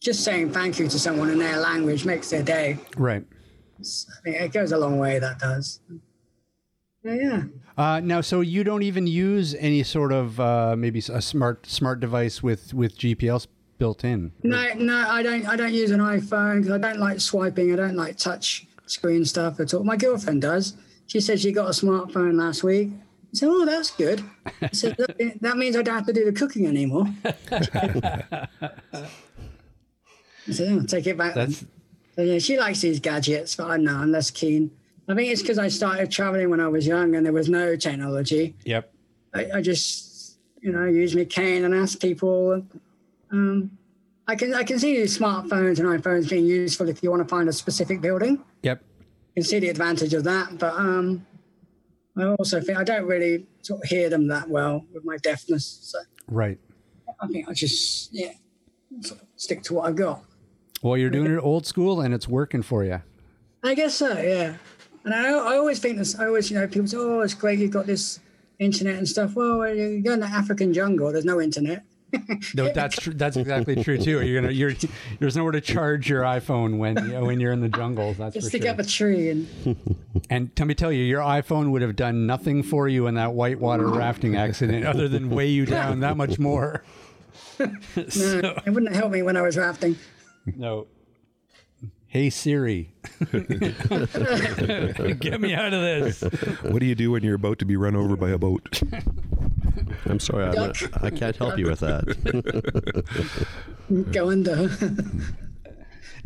[0.00, 2.78] just saying thank you to someone in their language makes their day.
[2.96, 3.24] Right.
[3.80, 3.84] I
[4.22, 5.80] think it goes a long way, that does.
[7.02, 7.42] Yeah, yeah.
[7.76, 12.00] Uh, now, so you don't even use any sort of uh, maybe a smart smart
[12.00, 13.46] device with with GPS
[13.78, 14.32] built in.
[14.42, 15.46] No, no, I don't.
[15.46, 17.72] I don't use an iPhone because I don't like swiping.
[17.72, 19.84] I don't like touch screen stuff at all.
[19.84, 20.74] My girlfriend does.
[21.06, 22.90] She said she got a smartphone last week.
[22.92, 24.22] I said, "Oh, that's good."
[24.62, 28.46] I said, "That- "That means I don't have to do the cooking anymore." I
[30.50, 31.64] said, "Oh, take it back." That's
[32.16, 34.00] So, yeah, she likes these gadgets, but I'm not.
[34.02, 34.70] I'm less keen.
[35.08, 37.76] I think it's because I started traveling when I was young and there was no
[37.76, 38.54] technology.
[38.64, 38.90] yep.
[39.34, 42.64] I, I just, you know, use my cane and ask people.
[43.30, 43.76] Um,
[44.26, 47.48] I can I can see smartphones and iPhones being useful if you want to find
[47.48, 48.42] a specific building.
[48.62, 48.82] Yep.
[49.34, 51.26] You can see the advantage of that, but um,
[52.16, 55.78] I also think I don't really sort of hear them that well with my deafness.
[55.82, 56.58] So Right.
[57.20, 58.32] I think I just yeah
[59.02, 60.22] sort of stick to what I've got.
[60.82, 63.02] Well, you're doing it old school and it's working for you.
[63.62, 64.56] I guess so, yeah.
[65.04, 66.18] And I, I always think this.
[66.18, 68.20] I always, you know, people say, "Oh, it's great you've got this
[68.58, 71.12] internet and stuff." Well, you go in the African jungle.
[71.12, 71.82] There's no internet.
[72.54, 73.14] No, that's true.
[73.14, 74.22] That's exactly true too.
[74.22, 74.72] You're gonna you're
[75.18, 78.18] there's nowhere to charge your iPhone when you know, when you're in the jungles.
[78.18, 78.70] That's Just for stick sure.
[78.72, 79.76] up a tree and
[80.30, 83.34] And let me tell you, your iPhone would have done nothing for you in that
[83.34, 86.84] whitewater rafting accident, other than weigh you down that much more.
[87.58, 89.96] no, it wouldn't help me when I was rafting.
[90.56, 90.86] No.
[92.06, 92.92] Hey Siri,
[93.32, 93.42] get
[95.40, 96.20] me out of this.
[96.62, 98.80] What do you do when you're about to be run over by a boat?
[100.06, 103.46] I'm sorry, I'm not, I can't help you with that.
[104.12, 104.70] Go under.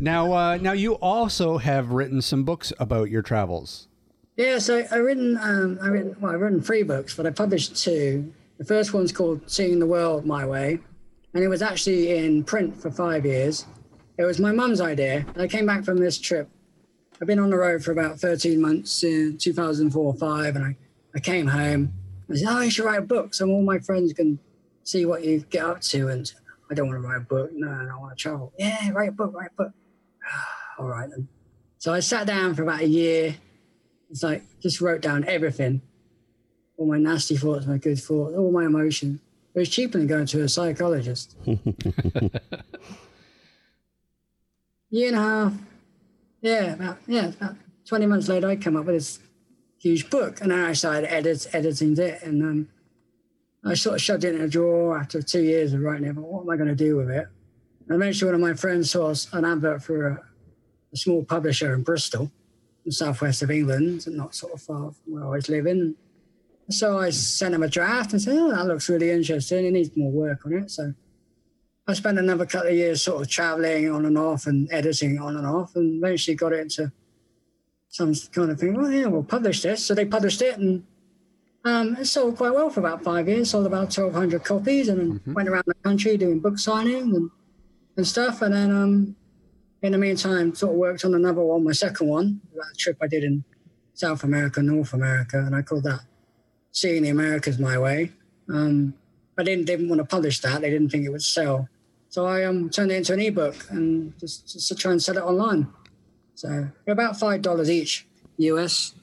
[0.01, 3.89] Now, uh, now you also have written some books about your travels.
[4.37, 7.75] yeah, so I written, um, I written, well, I've written three books, but I published
[7.75, 8.31] two.
[8.59, 10.79] The first one's called "Seeing the World My Way,"
[11.33, 13.65] and it was actually in print for five years.
[14.17, 15.25] It was my mum's idea.
[15.35, 16.49] I came back from this trip.
[17.21, 20.77] I've been on the road for about 13 months in 2004 5, and I,
[21.13, 21.91] I came home.
[22.31, 24.39] I said, Oh, you should write a book so all my friends can
[24.83, 26.07] see what you get up to.
[26.09, 26.31] And
[26.69, 27.51] I don't want to write a book.
[27.53, 28.53] No, I don't want to travel.
[28.57, 29.73] Yeah, write a book, write a book.
[30.79, 31.27] all right then.
[31.77, 33.35] So I sat down for about a year.
[34.09, 35.81] It's like, just wrote down everything
[36.79, 39.19] all my nasty thoughts, my good thoughts, all my emotions.
[39.53, 41.35] It was cheaper than going to a psychologist.
[44.89, 45.53] year and a half.
[46.41, 47.55] Yeah, about yeah, about
[47.85, 49.19] twenty months later, I come up with this
[49.79, 52.67] huge book, and then I started edit, editing it, and um,
[53.65, 56.15] I sort of shoved it in a drawer after two years of writing it.
[56.15, 57.27] But what am I going to do with it?
[57.87, 60.23] And eventually, one of my friends saw an advert for a,
[60.93, 62.31] a small publisher in Bristol, in
[62.85, 65.95] the southwest of England, and not sort of far from where I was living.
[66.69, 69.65] so I sent him a draft and said, "Oh, that looks really interesting.
[69.65, 70.93] It needs more work on it." So
[71.87, 75.37] I spent another couple of years sort of traveling on and off and editing on
[75.37, 76.91] and off, and eventually got it into
[77.89, 78.75] some kind of thing.
[78.75, 79.85] Well, yeah, we'll publish this.
[79.85, 80.83] So they published it, and
[81.65, 83.49] um, it sold quite well for about five years.
[83.49, 85.33] Sold about twelve hundred copies, and then mm-hmm.
[85.33, 87.29] went around the country doing book signings and
[87.97, 88.41] and stuff.
[88.41, 89.15] And then um,
[89.81, 93.07] in the meantime, sort of worked on another one, my second one, that trip I
[93.07, 93.43] did in
[93.93, 96.01] South America, North America, and I called that
[96.71, 98.11] "Seeing the Americas My Way."
[98.49, 98.93] Um,
[99.37, 101.67] I didn't didn't want to publish that; they didn't think it would sell.
[102.09, 105.17] So I um, turned it into an ebook and just, just to try and sell
[105.17, 105.67] it online.
[106.39, 108.95] So about five dollars each US.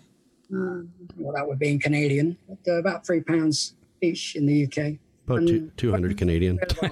[0.51, 4.64] Uh, well, that would be in Canadian, but uh, about three pounds each in the
[4.64, 4.95] UK.
[5.26, 6.59] About two, 200 Canadian.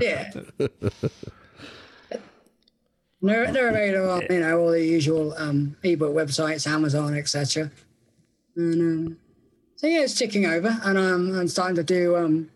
[0.00, 0.30] yeah.
[3.22, 7.70] They're, they're available on, you know, all the usual um, ebook websites, Amazon, etc.
[8.56, 9.16] And um,
[9.76, 12.50] so yeah, it's ticking over, and um, I'm starting to do um,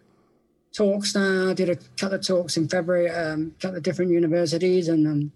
[0.76, 1.48] talks now.
[1.48, 5.06] I did a couple of talks in February, um, a couple of different universities, and
[5.06, 5.32] um,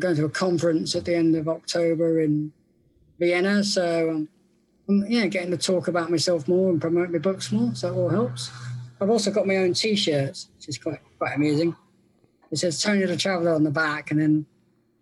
[0.00, 2.52] going to a conference at the end of October in
[3.18, 3.62] Vienna.
[3.62, 4.26] So
[4.88, 7.74] um, yeah, getting to talk about myself more and promote my books more.
[7.74, 8.50] So it all helps.
[9.00, 11.76] I've also got my own T-shirts, which is quite quite amusing.
[12.50, 14.46] It says Tony the Traveller on the back, and then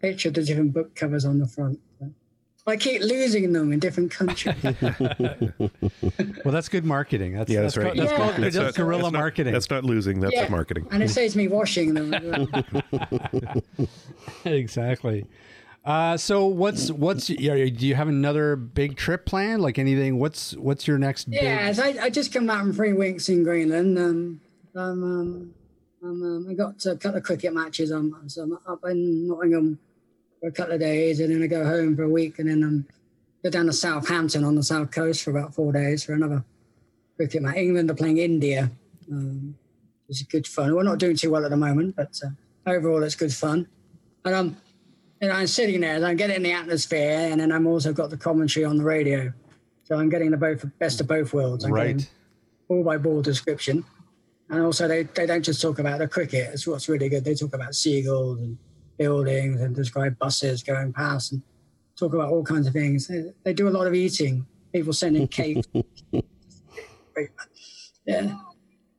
[0.01, 1.81] picture the different book covers on the front.
[2.69, 4.55] I keep losing them in different countries.
[4.63, 7.35] well, that's good marketing.
[7.35, 7.97] That's, yeah, that's, that's right.
[7.97, 8.17] That's, yeah.
[8.17, 9.53] called, that's, that's guerrilla not, marketing.
[9.53, 10.21] That's not losing.
[10.21, 10.49] That's yeah.
[10.49, 10.87] marketing.
[10.91, 12.49] And it saves me washing them.
[14.45, 15.27] exactly.
[15.85, 19.63] Uh, so what's what's do you have another big trip planned?
[19.63, 20.19] Like anything?
[20.19, 21.29] What's what's your next?
[21.29, 21.99] Yeah, big...
[21.99, 23.99] I, I just come back from three weeks in Greenland.
[23.99, 24.41] Um,
[24.75, 25.55] um,
[26.03, 27.91] um, um, I got a couple of cricket matches.
[27.91, 29.79] Um, so I'm up in Nottingham
[30.41, 32.63] for a couple of days, and then I go home for a week, and then
[32.63, 32.87] I'm um,
[33.43, 36.45] go down to Southampton on the south coast for about four days for another
[37.17, 37.57] cricket match.
[37.57, 38.71] England are playing India.
[39.11, 39.57] Um,
[40.09, 40.75] it's good fun.
[40.75, 42.31] We're not doing too well at the moment, but uh,
[42.71, 43.69] overall it's good fun.
[44.25, 44.57] And I'm,
[45.21, 48.11] you know, I'm sitting there, and I'm getting the atmosphere, and then I'm also got
[48.11, 49.33] the commentary on the radio.
[49.85, 51.65] So I'm getting the both best of both worlds.
[51.65, 52.11] I'm right.
[52.69, 53.85] ball by ball description.
[54.51, 56.51] And also they, they don't just talk about the cricket.
[56.53, 57.25] It's what's really good.
[57.25, 58.59] They talk about seagulls and
[58.99, 61.43] buildings and describe buses going past and
[61.99, 63.07] talk about all kinds of things.
[63.07, 64.47] They, they do a lot of eating.
[64.73, 65.65] People sending cake.
[68.07, 68.35] yeah,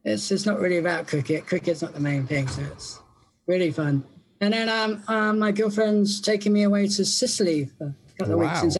[0.03, 1.45] it's it's not really about cricket.
[1.45, 2.99] Cricket's not the main thing, so it's
[3.45, 4.03] really fun.
[4.41, 8.39] And then um, um my girlfriend's taking me away to Sicily for a couple of
[8.39, 8.71] weeks in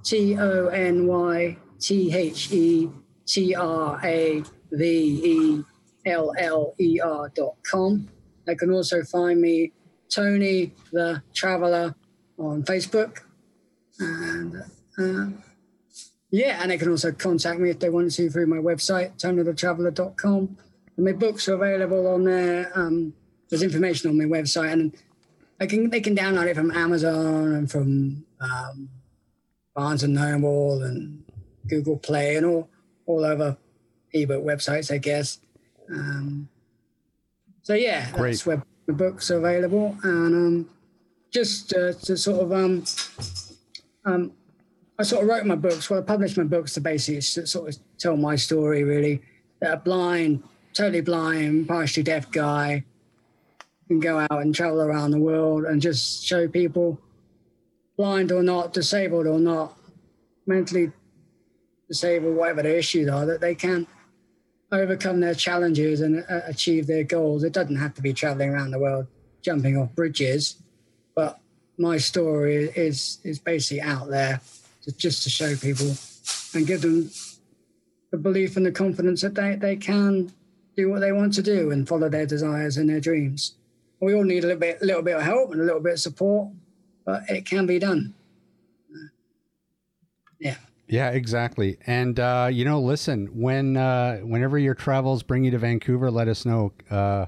[0.03, 2.89] T O N Y T H E
[3.28, 5.64] T R A V E
[6.05, 8.09] L L E R.com.
[8.45, 9.72] They can also find me,
[10.09, 11.95] Tony the Traveller,
[12.39, 13.20] on Facebook.
[13.99, 14.64] And
[14.97, 15.28] uh,
[16.32, 20.57] yeah, and they can also contact me if they want to through my website, tonythetraveller.com.
[20.97, 22.72] And my books are available on there.
[22.74, 23.14] Um,
[23.52, 24.93] there's information on my website, and
[25.60, 28.89] I can they can download it from Amazon and from um,
[29.76, 31.24] Barnes and Noble and
[31.68, 32.70] Google Play and all
[33.06, 33.58] all over
[34.14, 35.39] ebook websites, I guess.
[35.91, 36.47] Um,
[37.62, 38.32] so yeah, Great.
[38.32, 40.70] that's where the books are available, and um,
[41.30, 42.86] just uh, to sort of um,
[44.06, 44.32] um,
[44.97, 45.89] I sort of wrote my books.
[45.89, 49.22] Well, I published my books to basically sort of tell my story, really.
[49.60, 50.41] That a blind,
[50.74, 52.86] totally blind, partially deaf guy
[53.91, 56.97] can go out and travel around the world and just show people,
[57.97, 59.77] blind or not, disabled or not,
[60.47, 60.91] mentally
[61.89, 63.85] disabled, whatever the issues are, that they can
[64.71, 67.43] overcome their challenges and uh, achieve their goals.
[67.43, 69.07] It doesn't have to be traveling around the world,
[69.41, 70.55] jumping off bridges,
[71.13, 71.39] but
[71.77, 74.39] my story is is basically out there
[74.83, 75.91] to, just to show people
[76.53, 77.09] and give them
[78.11, 80.31] the belief and the confidence that they, they can
[80.77, 83.55] do what they want to do and follow their desires and their dreams.
[84.02, 85.99] We all need a little bit, little bit of help and a little bit of
[85.99, 86.49] support,
[87.06, 88.14] but it can be done.
[90.39, 90.56] Yeah.
[90.88, 91.78] Yeah, exactly.
[91.88, 96.28] And uh, you know, listen, when uh, whenever your travels bring you to Vancouver, let
[96.28, 96.74] us know.
[96.89, 97.28] Uh,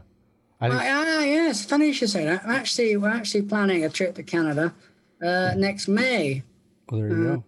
[0.59, 2.45] I think, Ah, ah, yes, funny you should say that.
[2.45, 4.73] We're actually, we're actually planning a trip to Canada
[5.21, 6.43] uh, next May.
[6.89, 7.43] well, there you go.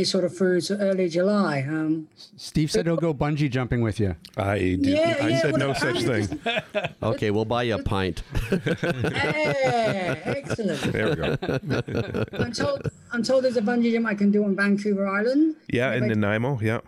[0.00, 1.60] It's sort of through to early July.
[1.68, 4.16] Um, Steve said he'll go bungee jumping with you.
[4.36, 6.40] I did, Yeah, I yeah, said well, no such thing.
[7.02, 8.22] Okay, we'll buy you a pint.
[8.50, 10.80] hey, excellent.
[10.92, 11.36] There we go.
[12.38, 15.56] I'm told, I'm told there's a bungee jump I can do on Vancouver Island.
[15.68, 16.58] Yeah, in Nanaimo.
[16.60, 16.80] Yeah,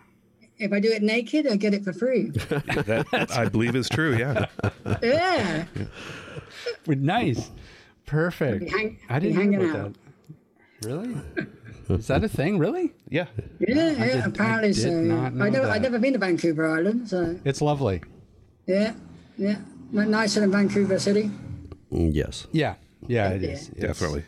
[0.58, 2.30] If I do it naked, I get it for free.
[2.30, 4.16] that I believe is true.
[4.16, 4.46] Yeah,
[5.02, 5.64] Yeah.
[6.86, 7.50] Nice,
[8.06, 8.70] perfect.
[8.70, 9.94] Hang- I didn't hanging know about out.
[10.80, 10.88] that.
[10.88, 11.14] Really?
[11.94, 12.58] Is that a thing?
[12.58, 12.92] Really?
[13.08, 13.26] yeah.
[13.58, 14.88] Yeah, yeah, did- apparently did so.
[15.00, 15.24] yeah.
[15.26, 15.70] I never, that.
[15.70, 18.02] I've never been to Vancouver Island, so It's lovely.
[18.66, 18.94] yeah,
[19.38, 19.56] yeah.
[19.96, 21.30] N- Nicer than Vancouver City.
[21.90, 22.46] Yes.
[22.52, 22.74] Yeah,
[23.06, 23.68] yeah, it is.
[23.68, 24.24] It's- Definitely.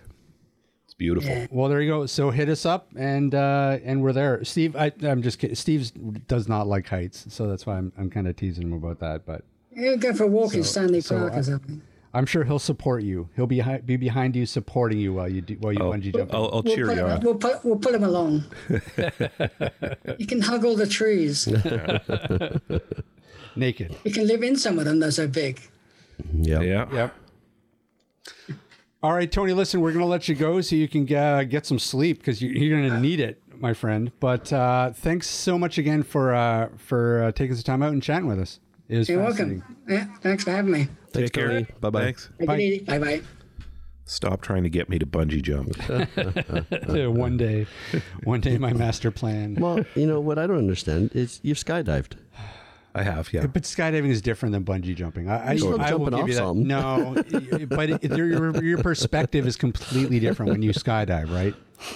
[0.85, 1.31] It's beautiful.
[1.31, 1.47] Yeah.
[1.51, 2.07] Well, there you go.
[2.07, 4.45] So hit us up, and uh, and we're there.
[4.45, 5.57] Steve, I, I'm just kidding.
[5.57, 5.91] Steve
[6.29, 9.25] does not like heights, so that's why I'm I'm kind of teasing him about that.
[9.27, 9.43] But
[9.75, 11.83] Yeah, go for a walk in Stanley so Park I- or something.
[12.15, 13.29] I'm sure he'll support you.
[13.35, 16.33] He'll be be behind you, supporting you while you do while you I'll, bungee jump.
[16.33, 17.21] I'll, I'll We'll cheer you him, on.
[17.21, 18.45] we'll, put, we'll put him along.
[20.19, 21.49] you can hug all the trees.
[23.57, 23.97] naked.
[24.05, 25.01] You can live in some of them.
[25.01, 25.61] They're so big.
[26.33, 26.61] Yeah.
[26.61, 26.87] Yeah.
[26.93, 27.15] Yep.
[29.03, 29.53] All right, Tony.
[29.53, 32.51] Listen, we're gonna let you go so you can uh, get some sleep because you,
[32.51, 34.11] you're gonna need it, my friend.
[34.19, 38.03] But uh, thanks so much again for uh, for uh, taking some time out and
[38.03, 38.61] chatting with us.
[38.89, 39.62] It was You're welcome.
[39.89, 40.89] Yeah, thanks for having me.
[41.15, 41.67] Thanks, Take care.
[41.81, 42.03] Bye-bye.
[42.03, 42.29] Thanks.
[42.45, 42.81] Bye.
[42.87, 43.23] Bye bye.
[44.07, 45.75] Stop trying to get me to bungee jump.
[47.17, 47.67] One day,
[48.25, 49.55] one day, my master plan.
[49.55, 52.12] Well, you know what I don't understand is you've skydived.
[52.95, 53.33] I have.
[53.33, 53.47] Yeah.
[53.47, 55.29] But skydiving is different than bungee jumping.
[55.31, 56.41] I, I, You're still will jumping give off you that.
[56.41, 56.67] something.
[56.67, 61.55] No, but it, your, your your perspective is completely different when you skydive, right?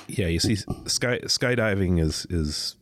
[0.09, 0.27] Yeah.
[0.29, 0.57] You see,
[0.87, 2.75] sky skydiving is is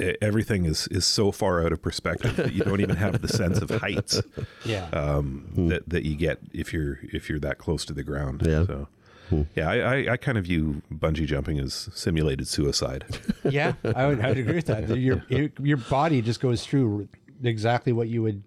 [0.00, 3.58] everything is is so far out of perspective that you don't even have the sense
[3.58, 4.20] of heights
[4.64, 4.88] Yeah.
[4.92, 5.68] um, hmm.
[5.68, 8.42] that that you get if you're if you're that close to the ground.
[8.44, 8.64] Yeah.
[8.66, 8.88] So.
[9.28, 9.42] Hmm.
[9.54, 13.04] Yeah, I, I, I kind of view bungee jumping as simulated suicide.
[13.44, 14.88] yeah, I would, I would agree with that.
[14.96, 15.22] Your
[15.60, 17.08] your body just goes through
[17.42, 18.42] exactly what you would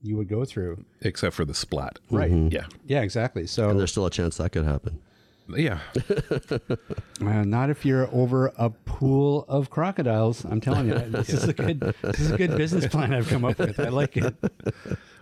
[0.00, 0.84] you would go through.
[1.00, 1.98] except for the splat.
[2.10, 2.30] Right.
[2.30, 2.48] Mm-hmm.
[2.52, 2.66] Yeah.
[2.86, 3.46] Yeah, exactly.
[3.46, 5.00] So And there's still a chance that could happen.
[5.48, 5.80] Yeah.
[6.50, 10.44] uh, not if you're over a pool of crocodiles.
[10.44, 13.44] I'm telling you, this is a good this is a good business plan I've come
[13.44, 13.78] up with.
[13.78, 14.34] I like it.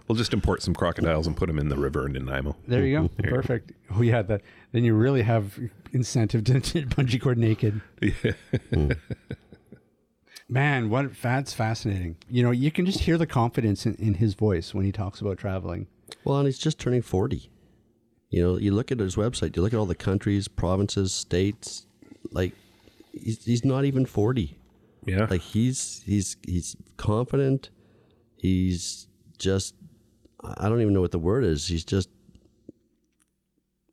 [0.06, 2.56] We'll just import some crocodiles and put them in the river in Nanaimo.
[2.66, 3.08] There you go.
[3.28, 3.72] Perfect.
[3.94, 4.42] Oh yeah, that
[4.72, 5.58] then you really have
[5.92, 7.80] incentive to, to bungee cord naked.
[10.48, 12.16] Man, what that's fascinating.
[12.28, 15.20] You know, you can just hear the confidence in, in his voice when he talks
[15.20, 15.86] about traveling.
[16.24, 17.48] Well, and he's just turning 40.
[18.30, 21.86] You know, you look at his website, you look at all the countries, provinces, states,
[22.30, 22.52] like
[23.12, 24.56] he's, he's not even 40.
[25.06, 25.26] Yeah.
[25.28, 27.70] Like he's he's he's confident.
[28.36, 29.08] He's
[29.38, 29.74] just
[30.42, 31.66] I don't even know what the word is.
[31.66, 32.08] He's just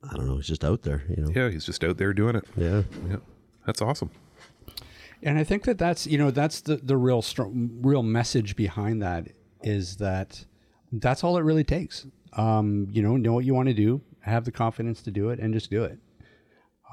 [0.08, 1.30] I don't know, he's just out there, you know.
[1.34, 2.44] yeah, he's just out there doing it.
[2.56, 2.82] Yeah.
[3.08, 3.16] Yeah.
[3.66, 4.10] That's awesome.
[5.22, 9.02] And I think that that's you know that's the the real str- real message behind
[9.02, 9.28] that
[9.62, 10.44] is that
[10.92, 12.06] that's all it really takes.
[12.34, 15.38] Um, you know, know what you want to do, have the confidence to do it,
[15.38, 15.98] and just do it.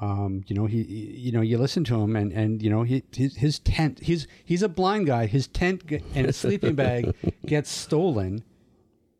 [0.00, 2.82] Um, you know, he, he- you know, you listen to him, and and you know,
[2.82, 4.00] he his, his tent.
[4.02, 5.26] He's he's a blind guy.
[5.26, 5.82] His tent
[6.14, 7.14] and his sleeping bag
[7.46, 8.44] gets stolen,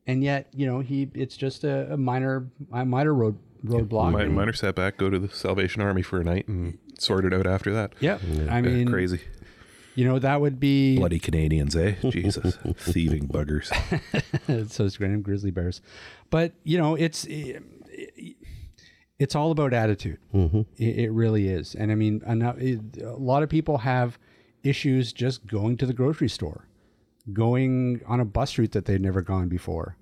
[0.07, 4.15] and yet you know he it's just a, a minor a minor road roadblock.
[4.17, 7.33] Mi- and- minor setback, go to the Salvation Army for a night and sort it
[7.33, 7.95] out after that.
[8.01, 8.19] yeah,
[8.51, 9.21] I Yeah, mean, crazy.
[9.95, 11.95] you know, that would be Bloody Canadians, eh?
[12.11, 12.59] Jesus.
[12.77, 13.69] Thieving buggers.
[14.71, 15.81] so it's Graham Grizzly Bears,
[16.29, 17.27] but you know it's
[19.19, 20.19] it's all about attitude.
[20.35, 24.19] It, it really is, and I mean, a lot of people have
[24.63, 26.67] issues just going to the grocery store,
[27.33, 29.97] going on a bus route that they've never gone before.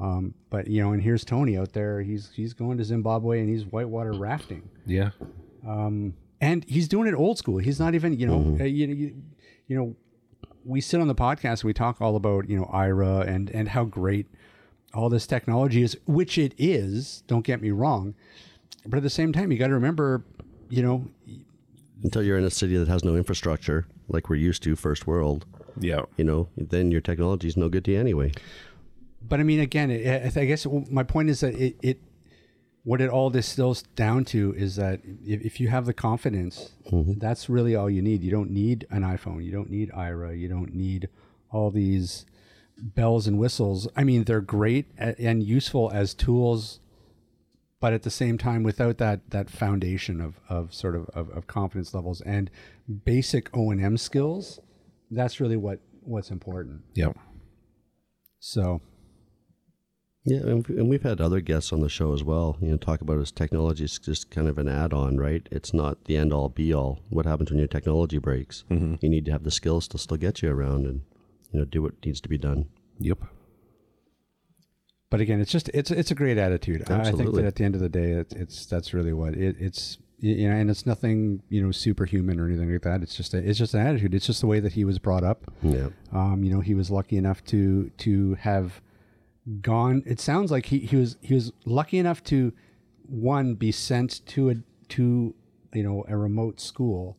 [0.00, 2.00] Um, but you know, and here's Tony out there.
[2.02, 5.10] He's he's going to Zimbabwe and he's whitewater rafting Yeah.
[6.40, 7.58] and he's doing it old school.
[7.58, 9.14] He's not even, you know, uh, you, you,
[9.68, 9.94] you know,
[10.64, 13.68] we sit on the podcast and we talk all about, you know, Aira and and
[13.68, 14.26] how great
[14.94, 17.22] all this technology is, which it is.
[17.26, 18.14] Don't get me wrong,
[18.86, 20.24] but at the same time, you got to remember,
[20.68, 21.08] you know,
[22.02, 25.46] Until you're in a city that has no infrastructure like we're used to, first world.
[25.78, 26.02] Yeah.
[26.16, 28.32] you know, then your technology is no good to you anyway.
[29.26, 32.00] but I mean, again, it, I I guess my point is that it, it
[32.84, 37.18] what it all distills down to is that if, if you have the confidence, mm-hmm.
[37.18, 38.22] that's really all you need.
[38.22, 39.44] You don't need an iPhone.
[39.44, 40.36] You don't need Aira.
[40.36, 41.08] You don't need
[41.50, 42.26] all these
[42.82, 43.86] bells and whistles.
[43.96, 46.80] I mean, they're great and useful as tools,
[47.80, 51.46] but at the same time, without that that foundation of, of sort of, of, of
[51.46, 52.50] confidence levels and
[53.04, 54.58] basic O and M skills,
[55.10, 56.82] that's really what what's important.
[56.94, 57.16] Yep.
[58.40, 58.80] So
[60.24, 62.56] Yeah, and and we've had other guests on the show as well.
[62.60, 65.48] You know, talk about as technology is just kind of an add-on, right?
[65.50, 67.00] It's not the end-all, be-all.
[67.10, 68.64] What happens when your technology breaks?
[68.70, 68.96] Mm-hmm.
[69.00, 71.02] You need to have the skills to still get you around and
[71.52, 72.66] you know do what needs to be done.
[72.98, 73.18] Yep.
[75.10, 76.90] but again, it's just it's it's a great attitude.
[76.90, 79.34] I- I think that at the end of the day, it, it's that's really what
[79.34, 83.02] it, it's you know, and it's nothing you know superhuman or anything like that.
[83.02, 84.14] It's just a, it's just an attitude.
[84.14, 85.50] It's just the way that he was brought up.
[85.62, 88.80] Yeah, Um, you know, he was lucky enough to to have
[89.60, 90.02] gone.
[90.06, 92.52] It sounds like he, he was he was lucky enough to
[93.08, 94.54] one be sent to a
[94.90, 95.34] to
[95.74, 97.18] you know a remote school.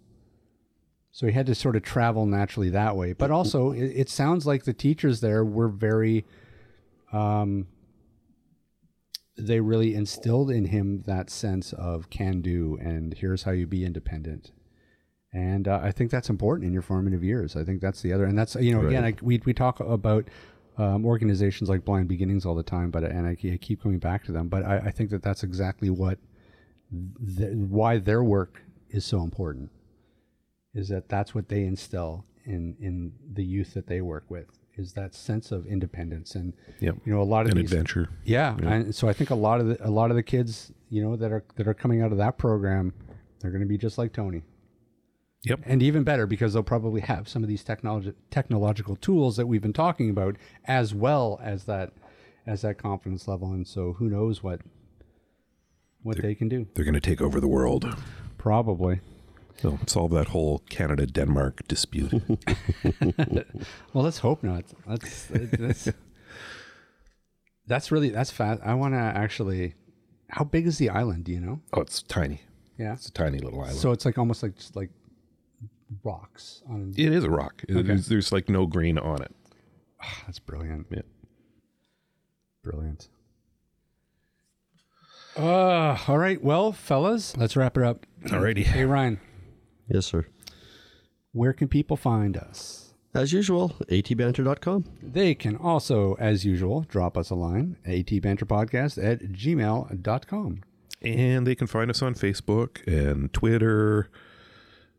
[1.13, 3.13] So he had to sort of travel naturally that way.
[3.13, 6.25] But also, it, it sounds like the teachers there were very,
[7.11, 7.67] um,
[9.37, 13.85] they really instilled in him that sense of can do and here's how you be
[13.85, 14.51] independent.
[15.31, 17.55] And uh, I think that's important in your formative years.
[17.55, 20.27] I think that's the other, and that's you know again, I, we we talk about
[20.77, 24.23] um, organizations like Blind Beginnings all the time, but and I, I keep coming back
[24.25, 24.47] to them.
[24.47, 26.19] But I, I think that that's exactly what
[27.37, 29.71] th- why their work is so important
[30.73, 34.93] is that that's what they instill in in the youth that they work with is
[34.93, 36.95] that sense of independence and Yep.
[37.05, 38.09] you know a lot of An these, adventure.
[38.25, 41.01] yeah, and so I think a lot of the, a lot of the kids you
[41.03, 42.93] know that are that are coming out of that program
[43.39, 44.41] they're going to be just like Tony
[45.43, 45.59] Yep.
[45.65, 49.61] and even better because they'll probably have some of these technology technological tools that we've
[49.61, 51.91] been talking about as well as that
[52.47, 54.61] as that confidence level and so who knows what
[56.01, 57.85] what they can do They're going to take over the world.
[58.37, 58.99] probably
[59.61, 62.11] They'll solve that whole Canada Denmark dispute.
[63.93, 65.89] well let's hope not that's that's
[67.67, 69.73] that's really that's fast i want to actually
[70.29, 72.41] how big is the island do you know oh, it's tiny.
[72.77, 73.77] yeah It's a tiny little island.
[73.77, 74.89] so it's like almost like just like
[76.03, 77.63] rocks on it is a rock.
[77.69, 77.87] It- Okay.
[77.87, 79.33] there's, there's like no green on it.
[80.25, 81.03] that's brilliant Yeah.
[82.63, 83.09] Brilliant.
[85.35, 86.41] Uh, all right.
[86.43, 88.05] Well, fellas, let's wrap it up.
[88.25, 88.63] Alrighty.
[88.63, 89.19] Hey, Ryan,
[89.87, 90.25] yes, sir.
[91.31, 92.93] where can people find us?
[93.15, 94.85] As usual, atbanter.com.
[95.01, 100.61] They can also, as usual, drop us a line, atbanterpodcast at gmail.com.
[101.01, 104.09] And they can find us on Facebook and Twitter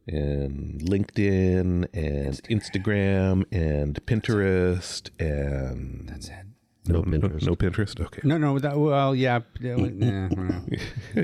[0.07, 6.54] and LinkedIn and Instagram, and Pinterest and That's it.
[6.87, 7.43] No, No Pinterest.
[7.43, 8.01] No, no Pinterest.
[8.01, 8.21] Okay.
[8.25, 9.41] No, no, that, well, yeah.
[9.61, 10.61] yeah, well, nah, nah.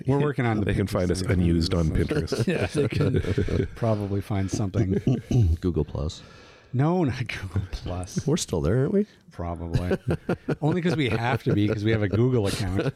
[0.06, 2.46] We're working on the They can find us unused on Pinterest.
[2.46, 5.00] Yeah, they can probably find something.
[5.60, 6.22] Google Plus.
[6.72, 8.26] No, not Google Plus.
[8.26, 9.06] We're still there, aren't we?
[9.32, 9.98] Probably.
[10.62, 12.94] Only because we have to be because we have a Google account.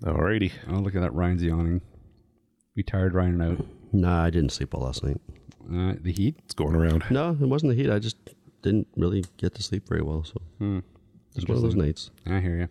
[0.04, 0.52] Alrighty.
[0.70, 1.14] Oh, look at that.
[1.14, 1.82] Ryan's yawning.
[2.76, 3.66] We tired Ryan out.
[3.94, 5.22] Nah, I didn't sleep well last night.
[5.72, 6.36] Uh, the heat.
[6.46, 7.04] It's going around.
[7.10, 7.90] No, it wasn't the heat.
[7.90, 8.18] I just
[8.62, 10.24] didn't really get to sleep very well.
[10.24, 10.42] So
[11.36, 12.12] it's one of those nights.
[12.26, 12.70] I hear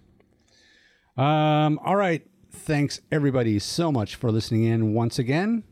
[1.16, 1.22] you.
[1.22, 2.26] Um, all right.
[2.50, 5.64] Thanks everybody so much for listening in once again.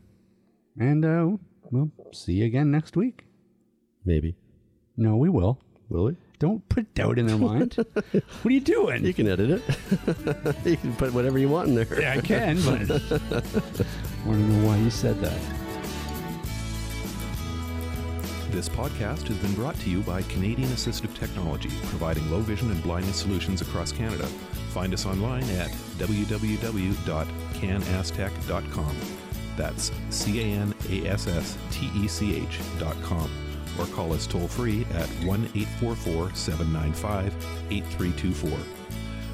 [0.79, 1.37] And uh
[1.71, 3.25] we'll see you again next week.
[4.05, 4.35] Maybe.
[4.97, 5.59] No, we will.
[5.89, 6.15] Will we?
[6.39, 7.75] Don't put doubt in their mind.
[7.93, 8.15] what
[8.45, 9.05] are you doing?
[9.05, 10.65] You can edit it.
[10.65, 12.01] you can put whatever you want in there.
[12.01, 12.89] yeah, I can, but
[14.25, 15.62] want to know why you said that.
[18.53, 22.83] This podcast has been brought to you by Canadian Assistive Technology, providing low vision and
[22.83, 24.27] blindness solutions across Canada.
[24.75, 28.95] Find us online at www.canasstech.com.
[29.57, 33.27] That's C A N A S S T E C H dot com.
[33.79, 37.33] Or call us toll free at 1 844 795
[37.71, 38.59] 8324.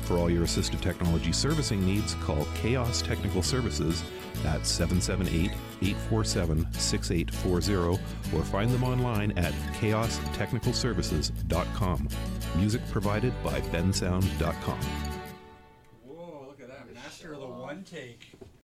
[0.04, 4.02] For all your assistive technology servicing needs, call Chaos Technical Services
[4.46, 8.02] at 778 847 6840
[8.36, 12.10] or find them online at chaostechnicalservices.com.
[12.56, 14.80] Music provided by bensound.com.
[16.04, 16.94] Whoa, look at that.
[16.94, 18.29] Master of the one take.